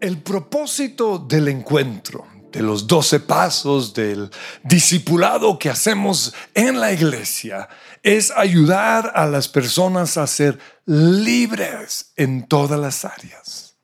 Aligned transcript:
El 0.00 0.18
propósito 0.22 1.18
del 1.18 1.48
encuentro, 1.48 2.26
de 2.50 2.62
los 2.62 2.86
doce 2.86 3.20
pasos, 3.20 3.94
del 3.94 4.30
discipulado 4.64 5.58
que 5.58 5.70
hacemos 5.70 6.34
en 6.54 6.80
la 6.80 6.92
iglesia, 6.92 7.68
es 8.02 8.30
ayudar 8.30 9.12
a 9.14 9.26
las 9.26 9.48
personas 9.48 10.16
a 10.16 10.26
ser 10.26 10.58
libres 10.86 12.12
en 12.16 12.46
todas 12.46 12.80
las 12.80 13.04
áreas. 13.04 13.76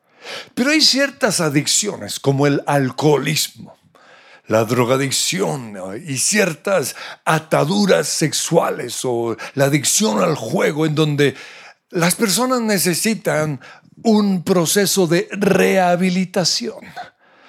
Pero 0.55 0.71
hay 0.71 0.81
ciertas 0.81 1.41
adicciones 1.41 2.19
como 2.19 2.47
el 2.47 2.63
alcoholismo, 2.67 3.77
la 4.47 4.65
drogadicción 4.65 5.75
y 6.07 6.19
ciertas 6.19 6.97
ataduras 7.25 8.09
sexuales 8.09 9.01
o 9.05 9.37
la 9.55 9.67
adicción 9.67 10.23
al 10.23 10.37
juego 10.37 10.87
en 10.87 10.95
donde 10.95 11.35
las 11.91 12.15
personas 12.15 12.61
necesitan 12.61 13.61
un 14.03 14.43
proceso 14.43 15.07
de 15.07 15.29
rehabilitación. 15.33 16.85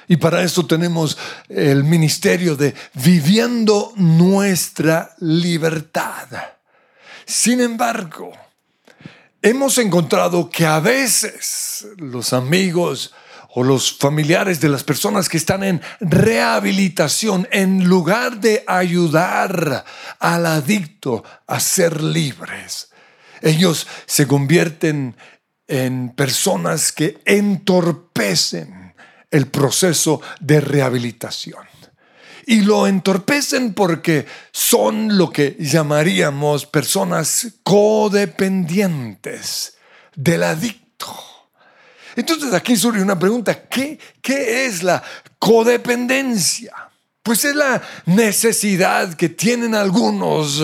Y 0.07 0.17
para 0.17 0.41
eso 0.41 0.65
tenemos 0.65 1.17
el 1.49 1.83
ministerio 1.83 2.55
de 2.55 2.73
viviendo 2.93 3.91
nuestra 3.97 5.15
libertad. 5.19 6.27
Sin 7.25 7.59
embargo, 7.59 8.31
hemos 9.41 9.77
encontrado 9.77 10.49
que 10.49 10.65
a 10.65 10.79
veces 10.79 11.87
los 11.97 12.31
amigos 12.31 13.13
o 13.49 13.63
los 13.63 13.97
familiares 13.97 14.61
de 14.61 14.69
las 14.69 14.83
personas 14.83 15.27
que 15.27 15.37
están 15.37 15.63
en 15.63 15.81
rehabilitación, 15.99 17.47
en 17.51 17.85
lugar 17.85 18.39
de 18.39 18.63
ayudar 18.67 19.83
al 20.19 20.45
adicto 20.45 21.23
a 21.47 21.59
ser 21.59 22.01
libres, 22.01 22.91
ellos 23.41 23.87
se 24.05 24.27
convierten 24.27 25.15
en 25.67 26.09
personas 26.09 26.91
que 26.91 27.19
entorpecen 27.25 28.93
el 29.29 29.47
proceso 29.47 30.21
de 30.39 30.61
rehabilitación. 30.61 31.65
Y 32.45 32.61
lo 32.61 32.87
entorpecen 32.87 33.73
porque 33.73 34.25
son 34.51 35.17
lo 35.17 35.29
que 35.29 35.57
llamaríamos 35.59 36.65
personas 36.65 37.47
codependientes 37.63 39.73
del 40.15 40.43
adicto. 40.43 41.13
Entonces 42.15 42.53
aquí 42.53 42.77
surge 42.77 43.01
una 43.01 43.19
pregunta, 43.19 43.67
¿qué, 43.67 43.99
qué 44.21 44.65
es 44.65 44.81
la 44.81 45.03
codependencia? 45.37 46.73
Pues 47.21 47.43
es 47.43 47.53
la 47.53 47.81
necesidad 48.05 49.13
que 49.15 49.27
tienen 49.27 49.75
algunos 49.75 50.63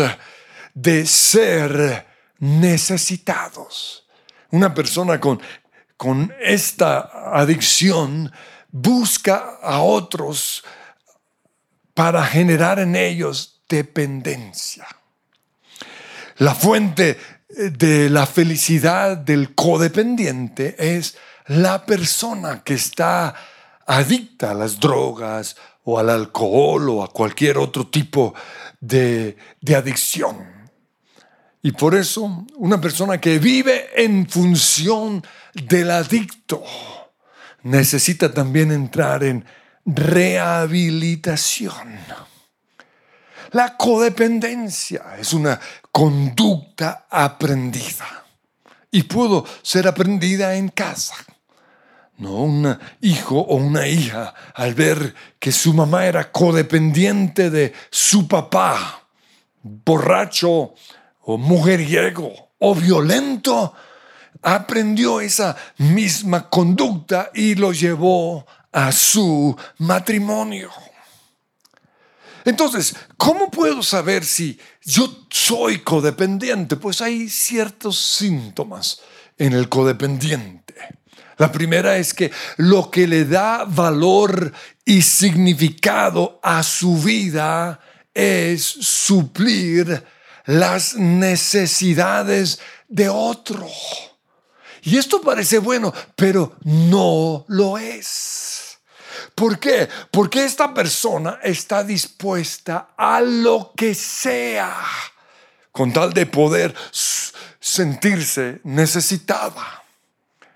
de 0.74 1.06
ser 1.06 2.08
necesitados 2.40 4.03
una 4.54 4.72
persona 4.72 5.20
con, 5.20 5.42
con 5.98 6.32
esta 6.40 7.10
adicción 7.34 8.32
busca 8.72 9.58
a 9.64 9.82
otros 9.82 10.64
para 11.96 12.24
generar 12.24 12.78
en 12.78 12.96
ellos 12.96 13.64
dependencia. 13.68 14.86
La 16.38 16.54
fuente 16.54 17.18
de 17.50 18.12
la 18.12 18.28
felicidad 18.28 19.18
del 19.18 19.56
codependiente 19.56 20.76
es 20.78 21.18
la 21.48 21.84
persona 21.84 22.64
que 22.64 22.76
está 22.76 23.34
adicta 23.88 24.52
a 24.52 24.54
las 24.54 24.80
drogas 24.80 25.56
o 25.84 25.98
al 25.98 26.12
alcohol 26.12 26.90
o 26.90 27.04
a 27.04 27.12
cualquier 27.12 27.58
otro 27.58 27.88
tipo 27.88 28.36
de, 28.80 29.36
de 29.62 29.76
adicción. 29.76 30.53
Y 31.66 31.72
por 31.72 31.96
eso 31.96 32.46
una 32.58 32.80
persona 32.80 33.22
que 33.22 33.40
vive 33.40 33.90
en 33.96 34.30
función 34.30 35.26
del 35.54 35.92
adicto 35.92 36.62
necesita 37.64 38.34
también 38.34 38.74
entrar 38.74 39.24
en 39.24 39.46
rehabilitación. 39.86 41.98
La 43.52 43.78
codependencia 43.78 45.16
es 45.18 45.32
una 45.32 45.58
conducta 45.90 47.06
aprendida 47.10 48.26
y 48.92 49.04
pudo 49.04 49.46
ser 49.62 49.88
aprendida 49.88 50.56
en 50.56 50.68
casa. 50.68 51.16
No 52.18 52.44
un 52.44 52.78
hijo 53.00 53.40
o 53.40 53.56
una 53.56 53.88
hija 53.88 54.34
al 54.54 54.74
ver 54.74 55.16
que 55.40 55.54
su 55.54 55.74
mamá 55.74 56.08
era 56.08 56.30
codependiente 56.30 57.50
de 57.50 57.72
su 57.90 58.28
papá, 58.28 59.08
borracho, 59.62 60.74
o 61.26 61.38
mujeriego 61.38 62.34
o 62.60 62.76
violento, 62.76 63.74
aprendió 64.42 65.22
esa 65.22 65.56
misma 65.78 66.50
conducta 66.50 67.32
y 67.34 67.56
lo 67.56 67.72
llevó 67.72 68.46
a 68.72 68.92
su 68.92 69.56
matrimonio. 69.80 70.70
Entonces, 72.46 72.96
¿cómo 73.16 73.50
puedo 73.50 73.82
saber 73.84 74.26
si 74.26 74.60
yo 74.84 75.26
soy 75.30 75.80
codependiente? 75.80 76.76
Pues 76.76 77.02
hay 77.02 77.30
ciertos 77.30 77.98
síntomas 77.98 79.00
en 79.38 79.54
el 79.54 79.70
codependiente. 79.70 80.76
La 81.38 81.52
primera 81.52 81.98
es 81.98 82.14
que 82.14 82.32
lo 82.58 82.92
que 82.92 83.08
le 83.08 83.26
da 83.26 83.66
valor 83.66 84.52
y 84.86 85.02
significado 85.02 86.40
a 86.44 86.64
su 86.64 86.98
vida 86.98 87.80
es 88.14 88.62
suplir 88.64 90.04
las 90.46 90.96
necesidades 90.96 92.60
de 92.88 93.10
otro. 93.10 93.68
Y 94.84 94.98
esto 94.98 95.22
parece 95.22 95.60
bueno, 95.60 95.94
pero 96.16 96.58
no 96.64 97.46
lo 97.48 97.78
es. 97.78 98.78
¿Por 99.36 99.58
qué? 99.58 99.88
Porque 100.12 100.44
esta 100.44 100.74
persona 100.74 101.40
está 101.42 101.84
dispuesta 101.84 102.90
a 102.98 103.22
lo 103.22 103.72
que 103.76 103.96
sea 103.96 104.76
con 105.72 105.92
tal 105.92 106.14
de 106.14 106.26
poder 106.26 106.76
sentirse 107.60 108.60
necesitada. 108.64 109.84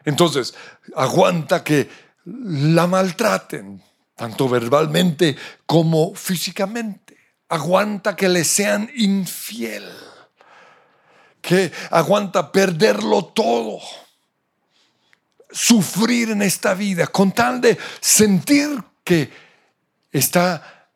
Entonces, 0.05 0.53
aguanta 0.95 1.63
que 1.63 1.89
la 2.25 2.85
maltraten, 2.85 3.81
tanto 4.15 4.47
verbalmente 4.47 5.35
como 5.65 6.13
físicamente 6.13 7.06
aguanta 7.49 8.15
que 8.15 8.29
le 8.29 8.43
sean 8.43 8.89
infiel, 8.95 9.89
que 11.41 11.71
aguanta 11.91 12.51
perderlo 12.51 13.25
todo, 13.25 13.79
sufrir 15.51 16.31
en 16.31 16.41
esta 16.41 16.73
vida, 16.73 17.07
con 17.07 17.31
tal 17.31 17.61
de 17.61 17.77
sentir 18.01 18.83
que 19.03 19.31
está 20.11 20.89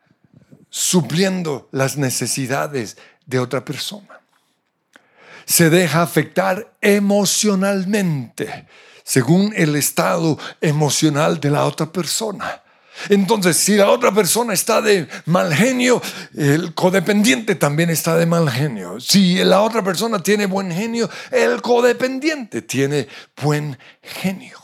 supliendo 0.70 1.70
las 1.72 1.98
necesidades 1.98 2.98
de 3.26 3.40
otra 3.40 3.64
persona. 3.64 4.20
Se 5.46 5.70
deja 5.70 6.02
afectar 6.02 6.74
emocionalmente 6.82 8.68
según 9.04 9.54
el 9.56 9.76
estado 9.76 10.38
emocional 10.62 11.40
de 11.40 11.50
la 11.50 11.66
otra 11.66 11.92
persona. 11.92 12.62
Entonces, 13.10 13.58
si 13.58 13.76
la 13.76 13.90
otra 13.90 14.14
persona 14.14 14.54
está 14.54 14.82
de 14.82 15.08
mal 15.26 15.54
genio, 15.54 16.02
el 16.36 16.74
codependiente 16.74 17.56
también 17.56 17.90
está 17.90 18.18
de 18.18 18.26
mal 18.26 18.50
genio. 18.50 19.00
Si 19.00 19.44
la 19.44 19.62
otra 19.62 19.84
persona 19.84 20.20
tiene 20.20 20.46
buen 20.46 20.72
genio, 20.72 21.10
el 21.32 21.62
codependiente 21.62 22.62
tiene 22.62 23.08
buen 23.42 23.78
genio. 24.02 24.60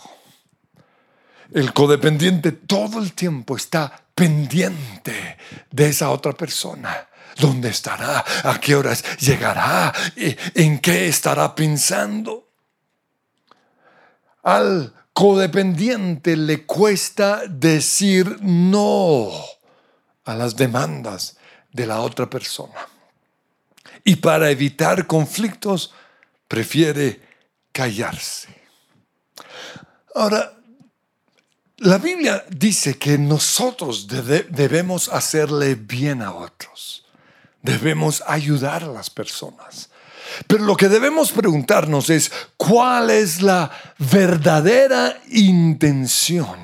El 1.53 1.73
codependiente 1.73 2.51
todo 2.51 2.99
el 2.99 3.13
tiempo 3.13 3.55
está 3.55 4.03
pendiente 4.13 5.37
de 5.71 5.89
esa 5.89 6.09
otra 6.09 6.33
persona. 6.33 7.07
¿Dónde 7.39 7.69
estará? 7.69 8.25
¿A 8.43 8.59
qué 8.59 8.75
horas 8.75 9.03
llegará? 9.19 9.93
¿En 10.15 10.79
qué 10.79 11.07
estará 11.07 11.53
pensando? 11.55 12.49
Al 14.43 14.93
codependiente 15.17 16.37
le 16.37 16.67
cuesta 16.67 17.41
decir 17.47 18.37
no 18.39 19.31
a 20.25 20.35
las 20.35 20.55
demandas 20.55 21.37
de 21.73 21.87
la 21.87 22.01
otra 22.01 22.29
persona. 22.29 22.87
Y 24.03 24.17
para 24.17 24.51
evitar 24.51 25.07
conflictos, 25.07 25.91
prefiere 26.47 27.19
callarse. 27.71 28.49
Ahora, 30.13 30.53
la 31.77 31.97
Biblia 31.97 32.45
dice 32.51 32.99
que 32.99 33.17
nosotros 33.17 34.07
debemos 34.07 35.09
hacerle 35.09 35.73
bien 35.73 36.21
a 36.21 36.31
otros. 36.31 37.07
Debemos 37.63 38.23
ayudar 38.27 38.83
a 38.83 38.93
las 38.93 39.09
personas. 39.09 39.89
Pero 40.47 40.63
lo 40.63 40.75
que 40.75 40.89
debemos 40.89 41.31
preguntarnos 41.31 42.09
es, 42.09 42.31
¿cuál 42.57 43.09
es 43.09 43.41
la 43.41 43.71
verdadera 43.97 45.19
intención 45.29 46.59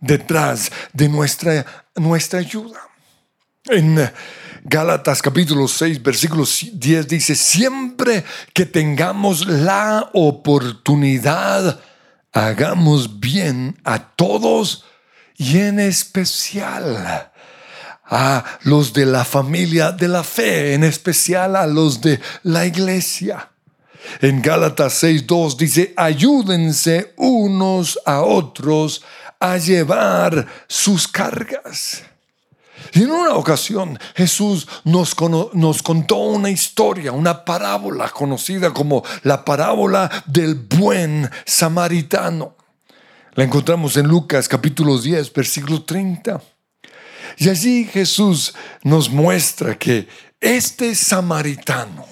detrás 0.00 0.70
de 0.92 1.08
nuestra, 1.08 1.64
nuestra 1.96 2.40
ayuda? 2.40 2.80
En 3.66 4.10
Gálatas 4.64 5.22
capítulo 5.22 5.68
6, 5.68 6.02
versículo 6.02 6.44
10 6.44 7.08
dice, 7.08 7.34
siempre 7.34 8.24
que 8.52 8.66
tengamos 8.66 9.46
la 9.46 10.10
oportunidad, 10.12 11.80
hagamos 12.32 13.20
bien 13.20 13.78
a 13.84 13.98
todos 13.98 14.84
y 15.36 15.58
en 15.58 15.80
especial 15.80 17.30
a 18.08 18.44
los 18.62 18.92
de 18.92 19.06
la 19.06 19.24
familia 19.24 19.92
de 19.92 20.08
la 20.08 20.22
fe, 20.22 20.74
en 20.74 20.84
especial 20.84 21.56
a 21.56 21.66
los 21.66 22.00
de 22.00 22.20
la 22.42 22.66
iglesia. 22.66 23.50
En 24.20 24.40
Gálatas 24.40 25.02
6.2 25.02 25.56
dice, 25.56 25.92
ayúdense 25.96 27.12
unos 27.16 27.98
a 28.06 28.22
otros 28.22 29.02
a 29.38 29.56
llevar 29.58 30.46
sus 30.66 31.06
cargas. 31.06 32.02
Y 32.92 33.02
en 33.02 33.10
una 33.10 33.34
ocasión 33.34 33.98
Jesús 34.14 34.66
nos, 34.84 35.14
nos, 35.52 35.82
contó 35.82 36.16
una 36.16 36.48
historia, 36.48 37.12
una 37.12 37.44
parábola 37.44 38.08
conocida 38.08 38.72
como 38.72 39.02
la 39.24 39.44
parábola 39.44 40.10
del 40.26 40.54
buen 40.54 41.28
samaritano. 41.44 42.56
La 43.34 43.44
encontramos 43.44 43.96
en 43.96 44.08
Lucas 44.08 44.48
capítulo 44.48 44.98
10, 44.98 45.32
versículo 45.32 45.82
30. 45.82 46.40
Y 47.38 47.48
allí 47.48 47.84
Jesús 47.84 48.52
nos 48.82 49.08
muestra 49.08 49.78
que 49.78 50.08
este 50.40 50.94
samaritano 50.94 52.04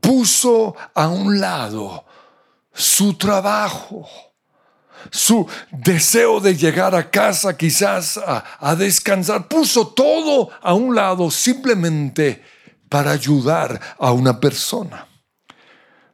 puso 0.00 0.76
a 0.94 1.08
un 1.08 1.40
lado 1.40 2.04
su 2.72 3.14
trabajo, 3.14 4.06
su 5.10 5.46
deseo 5.70 6.40
de 6.40 6.54
llegar 6.54 6.94
a 6.94 7.10
casa 7.10 7.56
quizás 7.56 8.18
a, 8.18 8.76
descansar, 8.76 9.48
puso 9.48 9.88
todo 9.88 10.50
a 10.60 10.74
un 10.74 10.94
lado 10.94 11.30
simplemente 11.30 12.42
para 12.88 13.12
ayudar 13.12 13.80
a 13.98 14.12
una 14.12 14.38
persona. 14.38 15.06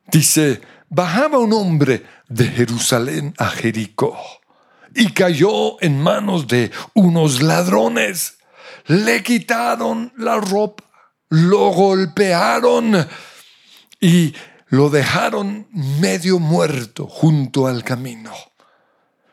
Dice, 0.07 0.61
bajaba 0.89 1.39
un 1.39 1.53
hombre 1.53 2.07
de 2.29 2.47
Jerusalén 2.47 3.35
a 3.39 3.49
Jericó 3.49 4.17
y 4.95 5.13
cayó 5.13 5.81
en 5.83 6.01
manos 6.01 6.47
de 6.47 6.71
unos 6.95 7.43
ladrones. 7.43 8.36
Le 8.89 9.23
quitaron 9.23 10.13
la 10.19 10.37
ropa, 10.37 10.85
lo 11.31 11.71
golpearon 11.71 13.07
y 14.01 14.35
lo 14.69 14.91
dejaron 14.91 15.69
medio 15.73 16.39
muerto 16.39 17.07
junto 17.07 17.67
al 17.67 17.83
camino. 17.83 18.33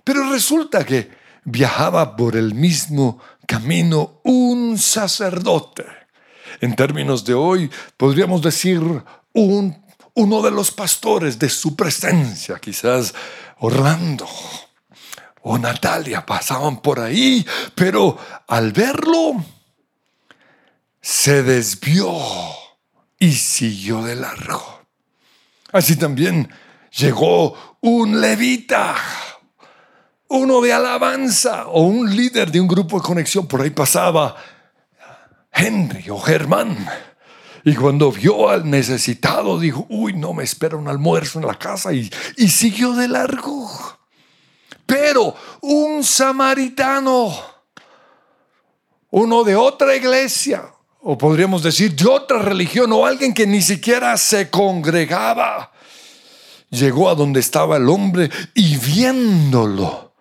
Pero 0.03 0.29
resulta 0.31 0.85
que 0.85 1.11
viajaba 1.45 2.15
por 2.15 2.35
el 2.35 2.53
mismo 2.53 3.19
camino 3.45 4.21
un 4.23 4.77
sacerdote. 4.77 5.85
En 6.61 6.75
términos 6.75 7.25
de 7.25 7.33
hoy, 7.33 7.69
podríamos 7.97 8.41
decir 8.41 8.81
un, 9.33 9.83
uno 10.13 10.41
de 10.41 10.51
los 10.51 10.71
pastores 10.71 11.39
de 11.39 11.50
su 11.50 11.75
presencia, 11.75 12.59
quizás 12.59 13.13
Orlando 13.59 14.27
o 15.44 15.57
Natalia 15.57 16.25
pasaban 16.25 16.78
por 16.78 17.00
ahí, 17.00 17.45
pero 17.75 18.18
al 18.48 18.72
verlo, 18.72 19.44
se 21.01 21.44
desvió 21.44 22.10
y 23.19 23.34
siguió 23.34 24.04
de 24.04 24.16
largo. 24.16 24.81
Así 25.74 25.98
también 25.98 26.50
llegó 26.98 27.78
un 27.81 28.22
levita, 28.22 28.95
uno 30.30 30.62
de 30.62 30.72
alabanza 30.72 31.68
o 31.68 31.81
un 31.81 32.16
líder 32.16 32.50
de 32.50 32.62
un 32.62 32.68
grupo 32.68 32.98
de 32.98 33.06
conexión. 33.06 33.46
Por 33.46 33.62
ahí 33.62 33.72
pasaba 33.72 34.36
Henry 35.51 36.10
o 36.10 36.19
Germán. 36.19 36.88
Y 37.66 37.75
cuando 37.75 38.12
vio 38.12 38.50
al 38.50 38.69
necesitado, 38.69 39.60
dijo, 39.60 39.86
uy, 39.89 40.13
no 40.13 40.34
me 40.34 40.44
espera 40.44 40.78
un 40.78 40.88
almuerzo 40.88 41.39
en 41.39 41.48
la 41.48 41.56
casa 41.56 41.94
y, 41.94 42.10
y 42.38 42.48
siguió 42.48 42.94
de 42.94 43.10
largo. 43.10 43.69
Pero 44.94 45.36
un 45.62 46.04
samaritano, 46.04 47.34
uno 49.10 49.44
de 49.44 49.56
otra 49.56 49.95
iglesia, 49.95 50.66
o 51.01 51.18
podríamos 51.18 51.63
decir 51.63 51.95
de 51.95 52.07
otra 52.07 52.38
religión, 52.38 52.94
o 52.94 53.04
alguien 53.04 53.34
que 53.34 53.48
ni 53.48 53.63
siquiera 53.63 54.16
se 54.18 54.51
congregaba, 54.51 55.72
llegó 56.69 57.10
a 57.10 57.16
donde 57.16 57.40
estaba 57.40 57.78
el 57.78 57.90
hombre 57.90 58.30
y 58.54 58.78
viéndolo, 58.78 60.13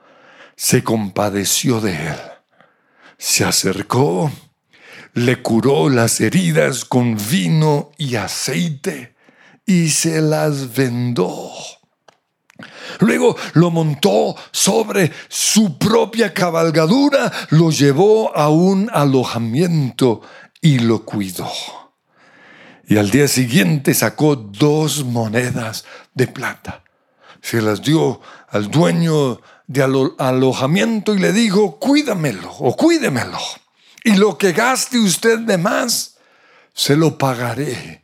se 0.57 0.83
compadeció 0.83 1.79
de 1.83 1.93
él. 1.93 2.21
Se 3.19 3.45
acercó, 3.45 4.33
le 5.13 5.43
curó 5.43 5.91
las 5.91 6.19
heridas 6.23 6.87
con 6.87 7.19
vino 7.31 7.91
y 7.99 8.17
aceite 8.17 9.17
y 9.67 9.91
se 9.91 10.23
las 10.23 10.75
vendó. 10.75 11.53
Luego 13.01 13.37
lo 13.55 13.71
montó 13.71 14.35
sobre 14.51 15.13
su 15.29 15.79
propia 15.79 16.33
cabalgadura, 16.33 17.33
lo 17.51 17.71
llevó 17.71 18.37
a 18.37 18.49
un 18.49 18.91
alojamiento 18.93 20.23
y 20.61 20.79
lo 20.79 21.05
cuidó. 21.05 21.51
Y 22.87 22.99
al 22.99 23.11
día 23.11 23.29
siguiente 23.29 23.95
sacó 23.95 24.37
dos 24.37 25.05
monedas 25.05 25.85
de 26.15 26.27
plata. 26.27 26.85
Se 27.41 27.61
las 27.63 27.83
dio 27.83 28.21
al 28.51 28.71
dueño 28.71 29.41
de 29.67 29.83
alojamiento 30.19 31.15
y 31.15 31.19
le 31.19 31.33
dijo, 31.33 31.79
cuídamelo 31.79 32.53
o 32.59 32.77
cuídemelo. 32.77 33.39
Y 34.05 34.17
lo 34.17 34.37
que 34.37 34.53
gaste 34.53 34.99
usted 34.99 35.39
de 35.41 35.59
más, 35.59 36.17
se 36.75 36.97
lo 36.97 37.17
pagaré 37.19 38.03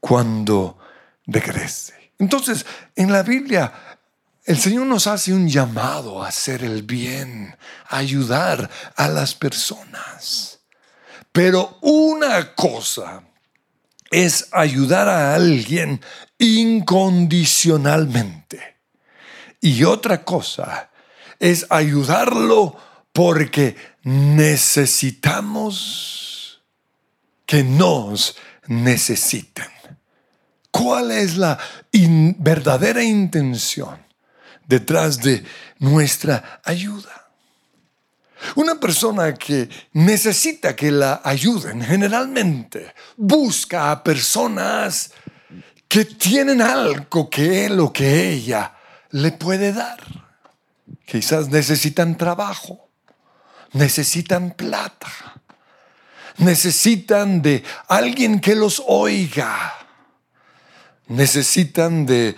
cuando 0.00 0.78
regrese. 1.26 2.12
Entonces, 2.18 2.66
en 2.96 3.12
la 3.12 3.22
Biblia 3.22 3.72
el 4.50 4.58
Señor 4.58 4.86
nos 4.86 5.06
hace 5.06 5.32
un 5.32 5.48
llamado 5.48 6.24
a 6.24 6.26
hacer 6.26 6.64
el 6.64 6.82
bien, 6.82 7.56
a 7.88 7.98
ayudar 7.98 8.68
a 8.96 9.06
las 9.06 9.32
personas. 9.32 10.58
Pero 11.30 11.78
una 11.82 12.56
cosa 12.56 13.22
es 14.10 14.48
ayudar 14.50 15.08
a 15.08 15.36
alguien 15.36 16.00
incondicionalmente. 16.36 18.78
Y 19.60 19.84
otra 19.84 20.24
cosa 20.24 20.90
es 21.38 21.64
ayudarlo 21.70 22.76
porque 23.12 23.76
necesitamos 24.02 26.60
que 27.46 27.62
nos 27.62 28.34
necesiten. 28.66 29.68
¿Cuál 30.72 31.12
es 31.12 31.36
la 31.36 31.56
verdadera 31.92 33.04
intención? 33.04 34.09
Detrás 34.70 35.18
de 35.18 35.44
nuestra 35.80 36.60
ayuda. 36.64 37.28
Una 38.54 38.78
persona 38.80 39.34
que 39.34 39.68
necesita 39.92 40.74
que 40.74 40.90
la 40.90 41.20
ayuden 41.24 41.82
generalmente 41.82 42.94
busca 43.16 43.90
a 43.90 44.02
personas 44.02 45.10
que 45.86 46.04
tienen 46.04 46.62
algo 46.62 47.28
que 47.28 47.66
él 47.66 47.80
o 47.80 47.92
que 47.92 48.30
ella 48.30 48.72
le 49.10 49.32
puede 49.32 49.72
dar. 49.72 50.00
Quizás 51.04 51.48
necesitan 51.48 52.16
trabajo, 52.16 52.88
necesitan 53.72 54.52
plata, 54.52 55.10
necesitan 56.38 57.42
de 57.42 57.64
alguien 57.88 58.40
que 58.40 58.54
los 58.54 58.80
oiga, 58.86 59.79
necesitan 61.10 62.06
de, 62.06 62.36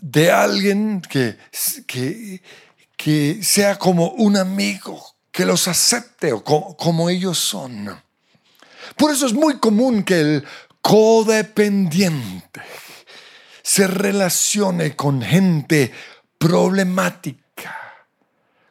de 0.00 0.30
alguien 0.30 1.00
que, 1.00 1.38
que, 1.86 2.42
que, 2.96 3.42
sea 3.42 3.78
como 3.78 4.10
un 4.10 4.36
amigo, 4.36 5.02
que 5.32 5.46
los 5.46 5.66
acepte 5.66 6.32
o 6.32 6.44
como, 6.44 6.76
como 6.76 7.08
ellos 7.08 7.38
son. 7.38 8.00
Por 8.96 9.10
eso 9.10 9.26
es 9.26 9.32
muy 9.32 9.58
común 9.58 10.02
que 10.04 10.20
el 10.20 10.44
codependiente 10.82 12.60
se 13.62 13.86
relacione 13.86 14.94
con 14.94 15.22
gente 15.22 15.90
problemática, 16.36 17.74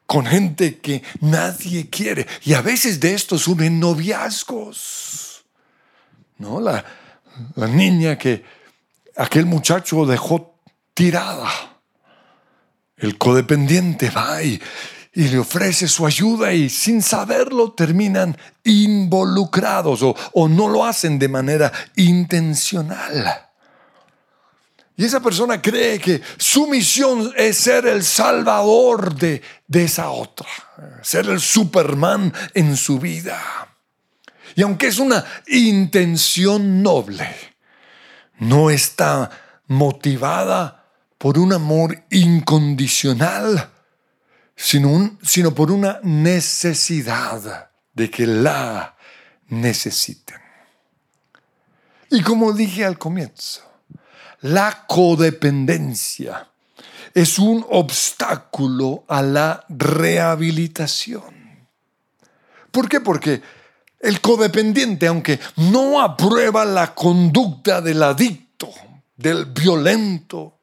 con 0.06 0.28
gente 0.28 0.78
que 0.80 1.02
nadie 1.22 1.90
quiere. 1.90 2.28
Y 2.44 2.54
a 2.54 2.62
veces 2.62 3.00
de 3.00 3.16
estos 3.16 3.48
unen 3.48 3.80
noviazgos. 3.80 5.46
¿No? 6.38 6.60
La, 6.60 6.84
la 7.56 7.68
niña 7.68 8.18
que 8.18 8.44
aquel 9.16 9.46
muchacho 9.46 10.06
dejó 10.06 10.56
tirada. 10.94 11.50
El 12.98 13.18
codependiente 13.18 14.10
va 14.10 14.44
y, 14.44 14.62
le 15.14 15.40
ofrece 15.40 15.88
su 15.88 16.06
ayuda 16.06 16.54
y 16.54 16.70
sin 16.70 17.02
saberlo 17.02 17.74
terminan 17.74 18.38
involucrados 18.64 20.04
o, 20.04 20.16
o 20.34 20.48
no 20.48 20.70
lo 20.70 20.86
hacen 20.86 21.20
de 21.20 21.28
manera 21.28 21.72
intencional. 21.96 23.50
Y 24.96 25.06
esa 25.06 25.20
persona 25.20 25.62
cree 25.62 26.00
que 26.00 26.22
su 26.38 26.68
misión 26.68 27.34
es 27.36 27.58
ser 27.58 27.88
el 27.88 28.04
salvador 28.04 29.16
de, 29.16 29.42
de, 29.68 29.84
esa 29.86 30.12
otra, 30.12 30.48
ser 31.02 31.28
el 31.28 31.40
Superman 31.40 32.32
en 32.54 32.78
su 32.78 33.00
vida. 33.00 33.42
Y 34.56 34.62
aunque 34.62 34.88
es 34.88 35.00
una 35.00 35.26
intención 35.48 36.84
noble, 36.84 37.51
no 38.42 38.72
está 38.72 39.30
motivada 39.68 40.86
por 41.18 41.38
un 41.38 41.54
amor 41.54 42.04
incondicional, 42.10 43.70
sino, 44.56 45.54
por 45.54 45.72
una 45.72 46.00
necesidad 46.02 47.70
de 47.94 48.10
que 48.10 48.26
la 48.26 48.96
necesiten. 49.48 50.40
Y 52.10 52.24
como 52.24 52.52
dije 52.52 52.84
al 52.84 52.98
comienzo, 52.98 53.62
la 54.42 54.86
codependencia 54.88 56.50
es 57.14 57.38
un 57.38 57.64
obstáculo 57.70 59.06
a 59.08 59.22
la 59.22 59.66
rehabilitación. 59.70 61.68
¿Por 62.72 62.90
qué? 62.90 63.02
Porque 63.02 63.44
el 64.02 64.20
codependiente, 64.20 65.08
aunque 65.08 65.40
no 65.58 66.02
aprueba 66.02 66.66
la 66.66 66.94
conducta 66.94 67.82
del 67.82 68.02
adicto, 68.04 68.70
del 69.16 69.46
violento, 69.46 70.60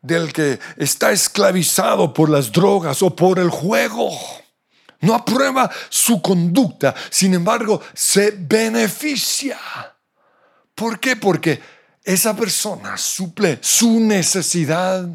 del 0.00 0.32
que 0.32 0.58
está 0.76 1.12
esclavizado 1.12 2.12
por 2.12 2.28
las 2.30 2.52
drogas 2.52 3.02
o 3.02 3.14
por 3.14 3.38
el 3.38 3.50
juego, 3.50 4.10
no 5.00 5.14
aprueba 5.14 5.70
su 5.90 6.20
conducta, 6.22 6.94
sin 7.10 7.34
embargo, 7.34 7.80
se 7.92 8.30
beneficia. 8.30 9.58
¿Por 10.74 10.98
qué? 10.98 11.16
Porque 11.16 11.60
esa 12.02 12.34
persona 12.34 12.96
suple 12.96 13.58
su 13.62 14.00
necesidad 14.00 15.06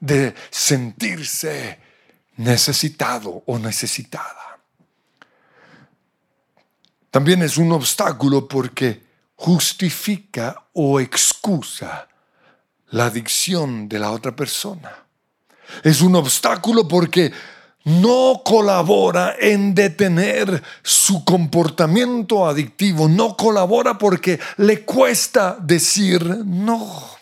de 0.00 0.34
sentirse 0.50 1.78
necesitado 2.36 3.42
o 3.46 3.58
necesitada. 3.58 4.47
También 7.10 7.42
es 7.42 7.56
un 7.56 7.72
obstáculo 7.72 8.46
porque 8.46 9.02
justifica 9.36 10.66
o 10.72 11.00
excusa 11.00 12.08
la 12.90 13.06
adicción 13.06 13.88
de 13.88 13.98
la 13.98 14.10
otra 14.10 14.34
persona. 14.34 15.04
Es 15.82 16.00
un 16.00 16.16
obstáculo 16.16 16.88
porque 16.88 17.32
no 17.84 18.42
colabora 18.44 19.36
en 19.40 19.74
detener 19.74 20.62
su 20.82 21.24
comportamiento 21.24 22.46
adictivo, 22.46 23.08
no 23.08 23.36
colabora 23.36 23.96
porque 23.96 24.38
le 24.58 24.84
cuesta 24.84 25.56
decir 25.60 26.22
no. 26.44 27.18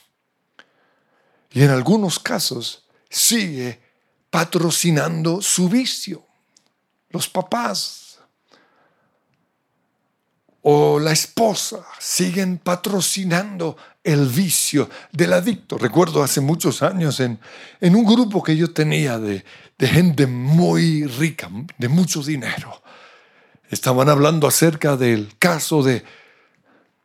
Y 1.52 1.62
en 1.62 1.70
algunos 1.70 2.18
casos 2.18 2.84
sigue 3.08 3.80
patrocinando 4.30 5.40
su 5.40 5.68
vicio. 5.68 6.24
Los 7.10 7.28
papás 7.28 8.05
o 10.68 10.98
la 10.98 11.12
esposa 11.12 11.86
siguen 11.96 12.58
patrocinando 12.58 13.76
el 14.02 14.26
vicio 14.26 14.90
del 15.12 15.32
adicto. 15.32 15.78
Recuerdo 15.78 16.24
hace 16.24 16.40
muchos 16.40 16.82
años 16.82 17.20
en, 17.20 17.38
en 17.80 17.94
un 17.94 18.04
grupo 18.04 18.42
que 18.42 18.56
yo 18.56 18.72
tenía 18.72 19.16
de, 19.20 19.44
de 19.78 19.86
gente 19.86 20.26
muy 20.26 21.04
rica, 21.04 21.48
de 21.78 21.88
mucho 21.88 22.20
dinero. 22.20 22.82
Estaban 23.70 24.08
hablando 24.08 24.48
acerca 24.48 24.96
del 24.96 25.36
caso 25.38 25.84
de 25.84 26.02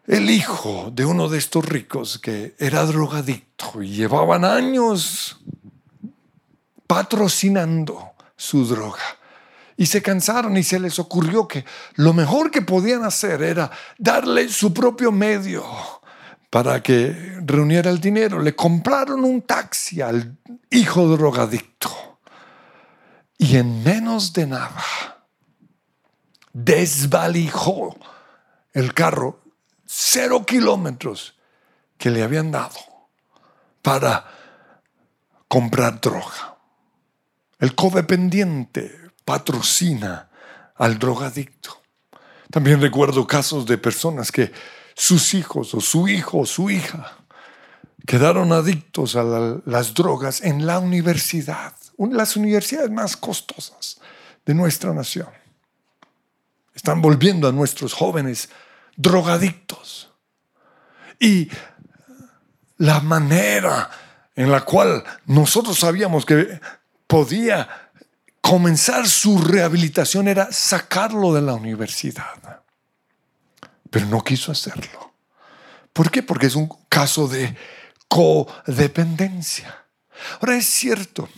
el 0.07 0.31
hijo 0.31 0.91
de 0.91 1.05
uno 1.05 1.29
de 1.29 1.37
estos 1.37 1.63
ricos 1.63 2.17
que 2.17 2.55
era 2.57 2.83
drogadicto 2.85 3.83
y 3.83 3.89
llevaban 3.89 4.43
años 4.43 5.39
patrocinando 6.87 8.13
su 8.35 8.65
droga. 8.65 9.20
Y 9.81 9.87
se 9.87 10.03
cansaron 10.03 10.55
y 10.57 10.61
se 10.61 10.79
les 10.79 10.99
ocurrió 10.99 11.47
que 11.47 11.65
lo 11.95 12.13
mejor 12.13 12.51
que 12.51 12.61
podían 12.61 13.03
hacer 13.03 13.41
era 13.41 13.71
darle 13.97 14.47
su 14.47 14.71
propio 14.71 15.11
medio 15.11 15.65
para 16.51 16.83
que 16.83 17.39
reuniera 17.43 17.89
el 17.89 17.99
dinero. 17.99 18.39
Le 18.39 18.55
compraron 18.55 19.23
un 19.25 19.41
taxi 19.41 19.99
al 19.99 20.37
hijo 20.69 21.07
drogadicto. 21.07 22.19
Y 23.39 23.57
en 23.57 23.81
menos 23.81 24.33
de 24.33 24.45
nada 24.45 25.25
desvalijó 26.53 27.97
el 28.73 28.93
carro 28.93 29.39
cero 29.87 30.45
kilómetros 30.45 31.39
que 31.97 32.11
le 32.11 32.21
habían 32.21 32.51
dado 32.51 32.77
para 33.81 34.29
comprar 35.47 35.99
droga. 35.99 36.55
El 37.57 37.73
codependiente 37.73 39.00
patrocina 39.25 40.29
al 40.75 40.97
drogadicto. 40.99 41.81
También 42.49 42.81
recuerdo 42.81 43.25
casos 43.25 43.65
de 43.65 43.77
personas 43.77 44.31
que 44.31 44.51
sus 44.93 45.33
hijos 45.33 45.73
o 45.73 45.81
su 45.81 46.07
hijo 46.07 46.39
o 46.39 46.45
su 46.45 46.69
hija 46.69 47.17
quedaron 48.05 48.51
adictos 48.51 49.15
a 49.15 49.23
las 49.65 49.93
drogas 49.93 50.41
en 50.41 50.65
la 50.65 50.79
universidad, 50.79 51.73
una 51.97 52.11
de 52.11 52.17
las 52.17 52.35
universidades 52.35 52.89
más 52.89 53.15
costosas 53.15 53.99
de 54.45 54.53
nuestra 54.53 54.93
nación. 54.93 55.29
Están 56.73 57.01
volviendo 57.01 57.47
a 57.47 57.51
nuestros 57.51 57.93
jóvenes 57.93 58.49
drogadictos. 58.95 60.09
Y 61.19 61.49
la 62.77 62.99
manera 62.99 63.89
en 64.35 64.51
la 64.51 64.61
cual 64.61 65.03
nosotros 65.25 65.77
sabíamos 65.79 66.25
que 66.25 66.59
podía 67.05 67.80
comenzar 68.51 69.07
su 69.07 69.37
rehabilitación 69.37 70.27
era 70.27 70.51
sacarlo 70.51 71.33
de 71.33 71.41
la 71.41 71.53
universidad. 71.53 72.65
Pero 73.89 74.07
no 74.07 74.21
quiso 74.25 74.51
hacerlo. 74.51 75.13
¿Por 75.93 76.11
qué? 76.11 76.21
Porque 76.21 76.47
es 76.47 76.55
un 76.55 76.67
caso 76.89 77.29
de 77.29 77.55
codependencia. 78.09 79.85
Ahora 80.41 80.57
es 80.57 80.65
cierto 80.65 81.29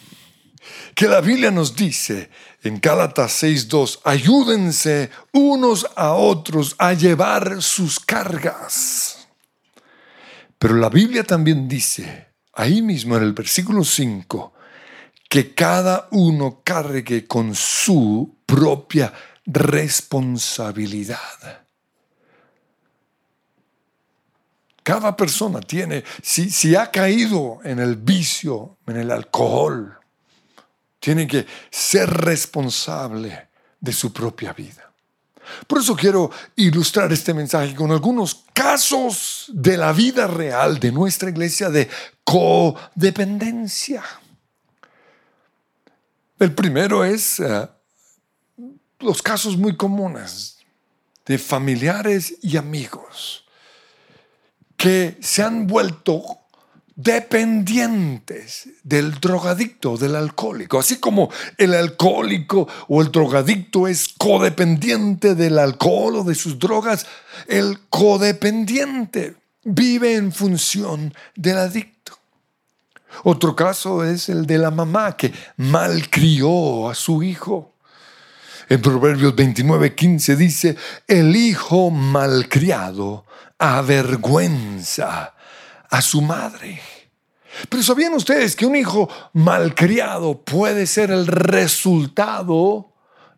que 0.96 1.08
la 1.08 1.22
Biblia 1.22 1.52
nos 1.52 1.76
dice 1.76 2.32
en 2.64 2.80
Gálatas 2.82 3.44
6.2, 3.44 4.00
ayúdense 4.06 5.12
unos 5.34 5.86
a 5.96 6.14
otros 6.14 6.76
a 6.80 6.94
llevar 6.94 7.62
sus 7.62 8.00
cargas. 8.00 9.28
Pero 10.58 10.78
la 10.78 10.90
Biblia 10.90 11.24
también 11.24 11.68
dice, 11.68 12.30
ahí 12.54 12.82
mismo 12.82 13.16
en 13.18 13.22
el 13.22 13.34
versículo 13.34 13.84
5, 13.84 14.53
que 15.34 15.56
cada 15.56 16.10
uno 16.12 16.62
cargue 16.64 17.26
con 17.26 17.56
su 17.56 18.36
propia 18.46 19.12
responsabilidad. 19.48 21.66
Cada 24.84 25.18
persona 25.18 25.60
tiene, 25.60 26.04
si, 26.22 26.52
si 26.52 26.76
ha 26.76 26.92
caído 26.92 27.62
en 27.64 27.80
el 27.80 27.96
vicio, 27.96 28.78
en 28.86 28.98
el 28.98 29.10
alcohol, 29.10 29.98
tiene 31.00 31.26
que 31.26 31.48
ser 31.72 32.12
responsable 32.12 33.50
de 33.80 33.92
su 33.92 34.14
propia 34.14 34.54
vida. 34.54 34.92
Por 35.66 35.80
eso 35.80 35.96
quiero 35.96 36.30
ilustrar 36.58 37.12
este 37.12 37.34
mensaje 37.34 37.74
con 37.74 37.92
algunos 37.92 38.44
casos 38.54 39.50
de 39.52 39.78
la 39.78 39.94
vida 39.94 40.28
real 40.28 40.80
de 40.80 40.92
nuestra 40.92 41.32
iglesia 41.32 41.72
de 41.72 41.90
codependencia. 42.24 44.04
El 46.44 46.52
primero 46.52 47.06
es 47.06 47.40
eh, 47.40 47.70
los 49.00 49.22
casos 49.22 49.56
muy 49.56 49.78
comunes 49.78 50.58
de 51.26 51.38
familiares 51.38 52.36
y 52.42 52.58
amigos 52.58 53.46
que 54.76 55.18
se 55.22 55.42
han 55.42 55.68
vuelto 55.68 56.22
dependientes 56.98 58.68
del 58.84 59.22
drogadicto, 59.22 59.96
del 59.96 60.18
alcohólico. 60.18 60.80
Así 60.80 60.98
como 60.98 61.30
el 61.58 61.74
alcohólico 61.74 62.68
o 62.90 63.02
el 63.02 63.10
drogadicto 63.10 63.88
es 63.88 64.10
codependiente 64.10 65.36
del 65.36 65.58
alcohol 65.58 66.18
o 66.18 66.24
de 66.26 66.36
sus 66.36 66.60
drogas, 66.60 67.06
el 67.48 67.80
codependiente 67.88 69.38
vive 69.64 70.16
en 70.16 70.34
función 70.34 71.14
del 71.36 71.58
adicto. 71.60 72.03
Otro 73.24 73.56
caso 73.56 74.04
es 74.04 74.30
el 74.30 74.46
de 74.46 74.58
la 74.58 74.72
mamá 74.72 75.16
que 75.16 75.32
malcrió 75.58 76.90
a 76.90 76.96
su 76.96 77.24
hijo. 77.24 77.74
En 78.70 78.82
Proverbios 78.82 79.36
29, 79.36 79.94
15 79.94 80.36
dice, 80.36 80.78
el 81.08 81.36
hijo 81.36 81.92
malcriado 81.92 83.26
avergüenza 83.60 85.34
a 85.90 86.02
su 86.02 86.22
madre. 86.22 86.82
Pero 87.70 87.84
¿sabían 87.84 88.14
ustedes 88.14 88.56
que 88.56 88.66
un 88.66 88.76
hijo 88.76 89.10
malcriado 89.34 90.42
puede 90.42 90.88
ser 90.88 91.12
el 91.12 91.28
resultado 91.28 92.94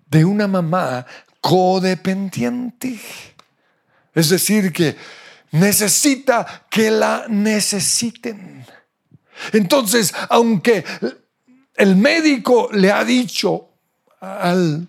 de 0.10 0.24
una 0.24 0.48
mamá 0.48 1.06
codependiente? 1.42 3.00
Es 4.14 4.30
decir, 4.30 4.72
que 4.72 4.96
necesita 5.52 6.66
que 6.70 6.90
la 6.92 7.26
necesiten. 7.28 8.65
Entonces, 9.54 10.14
aunque 10.30 10.84
el 11.76 11.96
médico 11.96 12.70
le 12.72 12.92
ha 12.92 13.04
dicho 13.04 13.70
al, 14.20 14.88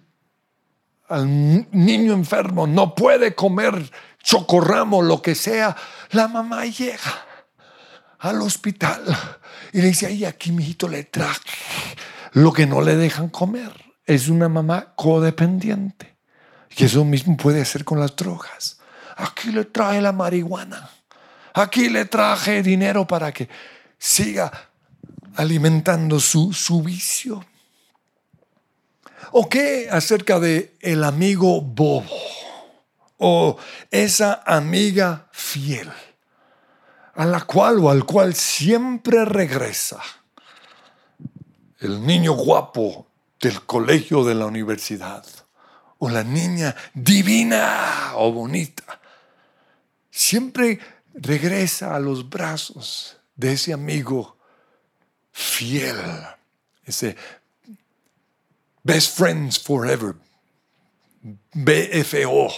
niño 1.73 2.13
enfermo, 2.13 2.67
no 2.67 2.95
puede 2.95 3.35
comer 3.35 3.91
chocorramo, 4.23 5.03
lo 5.03 5.23
que 5.23 5.37
sea, 5.37 5.77
la 6.11 6.27
mamá 6.27 6.67
llega 6.67 7.25
al 8.19 8.43
hospital 8.43 9.05
y 9.73 9.81
le 9.81 9.89
dice, 9.89 10.07
ay, 10.07 10.25
aquí 10.25 10.51
mi 10.51 10.65
hijito 10.65 10.89
le 10.89 11.05
traje 11.05 11.59
lo 12.33 12.53
que 12.53 12.67
no 12.67 12.83
le 12.83 12.97
dejan 12.97 13.29
comer. 13.29 13.73
Es 14.05 14.29
una 14.29 14.49
mamá 14.49 14.93
codependiente. 14.95 16.17
Y 16.77 16.85
eso 16.85 17.05
mismo 17.05 17.37
puede 17.37 17.63
hacer 17.63 17.85
con 17.85 17.99
las 17.99 18.15
drogas. 18.15 18.79
Aquí 19.17 19.51
le 19.51 19.65
traje 19.65 20.01
la 20.03 20.13
marihuana. 20.13 20.91
Aquí 21.55 21.89
le 21.89 22.05
traje 22.05 22.63
dinero 22.63 23.07
para 23.07 23.33
que 23.33 23.49
siga 23.99 24.71
alimentando 25.37 26.21
su, 26.21 26.53
su 26.53 26.83
vicio. 26.83 27.45
¿O 29.33 29.49
qué 29.49 29.89
acerca 29.91 30.39
de 30.39 30.77
el 30.81 31.05
amigo 31.05 31.61
bobo? 31.61 32.07
O 33.19 33.57
esa 33.91 34.43
amiga 34.47 35.29
fiel 35.33 35.91
a 37.17 37.25
la 37.25 37.41
cual 37.41 37.79
o 37.79 37.91
al 37.91 38.05
cual 38.05 38.35
siempre 38.35 39.25
regresa. 39.25 40.01
El 41.79 42.07
niño 42.07 42.33
guapo 42.33 43.07
del 43.41 43.63
colegio 43.63 44.25
de 44.25 44.35
la 44.35 44.47
universidad 44.47 45.25
o 45.99 46.11
la 46.11 46.23
niña 46.23 46.77
divina 46.95 48.13
o 48.17 48.33
bonita. 48.33 49.01
Siempre 50.11 50.79
regresa 51.15 51.95
a 51.95 52.01
los 52.01 52.29
brazos 52.29 53.17
de 53.37 53.53
ese 53.53 53.73
amigo 53.73 54.37
fiel, 55.33 55.97
ese 56.85 57.17
best 58.83 59.17
friends 59.17 59.59
forever, 59.59 60.15
BFO. 61.53 62.49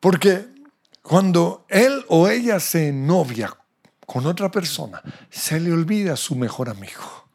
Porque 0.00 0.46
cuando 1.00 1.64
él 1.68 2.04
o 2.08 2.28
ella 2.28 2.60
se 2.60 2.92
novia 2.92 3.56
con 4.06 4.26
otra 4.26 4.50
persona, 4.50 5.02
se 5.30 5.58
le 5.58 5.72
olvida 5.72 6.16
su 6.16 6.34
mejor 6.34 6.68
amigo. 6.68 7.28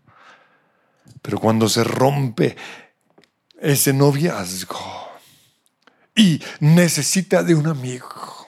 Pero 1.22 1.40
cuando 1.40 1.68
se 1.68 1.84
rompe 1.84 2.56
ese 3.60 3.94
noviazgo 3.94 5.10
y 6.16 6.42
necesita 6.60 7.42
de 7.42 7.56
un 7.56 7.68
amigo 7.68 8.48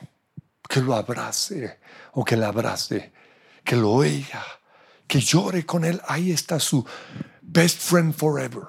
que 0.68 0.82
lo 0.82 0.94
abrace 0.94 1.80
o 2.14 2.24
que 2.26 2.36
la 2.36 2.48
abrace, 2.48 3.12
que 3.64 3.76
lo 3.76 3.92
oiga, 3.92 4.44
que 5.08 5.20
llore 5.20 5.66
con 5.66 5.86
él, 5.86 6.02
ahí 6.08 6.32
está 6.32 6.60
su 6.60 6.86
best 7.42 7.80
friend 7.80 8.14
forever. 8.14 8.64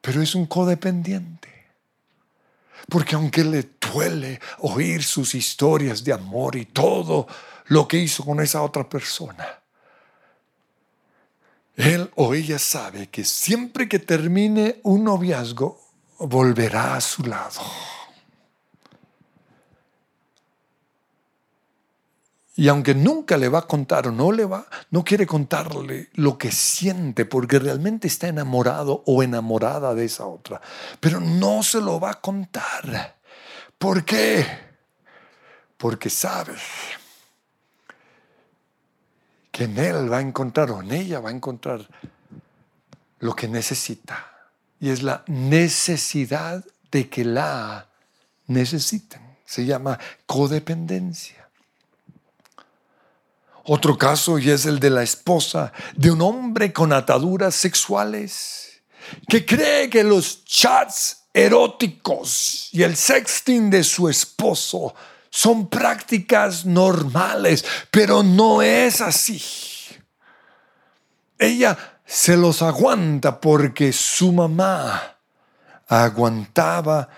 Pero 0.00 0.20
es 0.20 0.34
un 0.34 0.46
codependiente. 0.46 1.48
Porque 2.88 3.14
aunque 3.14 3.44
le 3.44 3.70
duele 3.80 4.40
oír 4.58 5.02
sus 5.02 5.34
historias 5.34 6.04
de 6.04 6.12
amor 6.12 6.56
y 6.56 6.66
todo 6.66 7.26
lo 7.66 7.88
que 7.88 7.96
hizo 7.96 8.24
con 8.24 8.40
esa 8.40 8.62
otra 8.62 8.88
persona, 8.88 9.60
él 11.76 12.10
o 12.16 12.34
ella 12.34 12.58
sabe 12.58 13.08
que 13.08 13.24
siempre 13.24 13.88
que 13.88 13.98
termine 13.98 14.80
un 14.82 15.04
noviazgo, 15.04 15.80
volverá 16.18 16.96
a 16.96 17.00
su 17.00 17.22
lado. 17.24 17.60
Y 22.56 22.68
aunque 22.68 22.94
nunca 22.94 23.36
le 23.36 23.48
va 23.48 23.60
a 23.60 23.66
contar 23.66 24.06
o 24.06 24.12
no 24.12 24.30
le 24.30 24.44
va, 24.44 24.66
no 24.90 25.02
quiere 25.02 25.26
contarle 25.26 26.10
lo 26.14 26.38
que 26.38 26.52
siente 26.52 27.24
porque 27.24 27.58
realmente 27.58 28.06
está 28.06 28.28
enamorado 28.28 29.02
o 29.06 29.24
enamorada 29.24 29.94
de 29.94 30.04
esa 30.04 30.26
otra. 30.26 30.60
Pero 31.00 31.18
no 31.18 31.64
se 31.64 31.80
lo 31.80 31.98
va 31.98 32.12
a 32.12 32.20
contar. 32.20 33.16
¿Por 33.76 34.04
qué? 34.04 34.46
Porque 35.76 36.08
sabe 36.08 36.54
que 39.50 39.64
en 39.64 39.78
él 39.78 40.12
va 40.12 40.18
a 40.18 40.20
encontrar 40.20 40.70
o 40.70 40.80
en 40.80 40.92
ella 40.92 41.18
va 41.18 41.30
a 41.30 41.32
encontrar 41.32 41.88
lo 43.18 43.34
que 43.34 43.48
necesita. 43.48 44.30
Y 44.78 44.90
es 44.90 45.02
la 45.02 45.24
necesidad 45.26 46.64
de 46.92 47.08
que 47.08 47.24
la 47.24 47.88
necesiten. 48.46 49.20
Se 49.44 49.64
llama 49.64 49.98
codependencia. 50.26 51.43
Otro 53.64 53.96
caso 53.96 54.38
y 54.38 54.50
es 54.50 54.66
el 54.66 54.78
de 54.78 54.90
la 54.90 55.02
esposa 55.02 55.72
de 55.96 56.10
un 56.10 56.20
hombre 56.20 56.72
con 56.72 56.92
ataduras 56.92 57.54
sexuales 57.54 58.82
que 59.28 59.44
cree 59.44 59.88
que 59.88 60.04
los 60.04 60.44
chats 60.44 61.24
eróticos 61.32 62.68
y 62.72 62.82
el 62.82 62.96
sexting 62.96 63.70
de 63.70 63.82
su 63.82 64.08
esposo 64.08 64.94
son 65.30 65.68
prácticas 65.68 66.64
normales, 66.64 67.64
pero 67.90 68.22
no 68.22 68.62
es 68.62 69.00
así. 69.00 69.42
Ella 71.38 71.76
se 72.06 72.36
los 72.36 72.62
aguanta 72.62 73.40
porque 73.40 73.92
su 73.92 74.30
mamá 74.30 75.16
aguantaba 75.88 77.08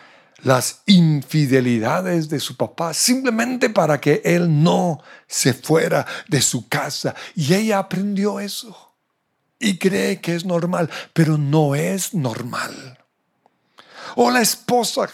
las 0.46 0.82
infidelidades 0.86 2.28
de 2.28 2.38
su 2.38 2.56
papá 2.56 2.94
simplemente 2.94 3.68
para 3.68 4.00
que 4.00 4.22
él 4.24 4.62
no 4.62 5.02
se 5.26 5.52
fuera 5.52 6.06
de 6.28 6.40
su 6.40 6.68
casa. 6.68 7.16
Y 7.34 7.52
ella 7.52 7.80
aprendió 7.80 8.38
eso 8.38 8.94
y 9.58 9.76
cree 9.76 10.20
que 10.20 10.36
es 10.36 10.44
normal, 10.44 10.88
pero 11.12 11.36
no 11.36 11.74
es 11.74 12.14
normal. 12.14 12.96
O 14.14 14.30
la 14.30 14.40
esposa 14.40 15.08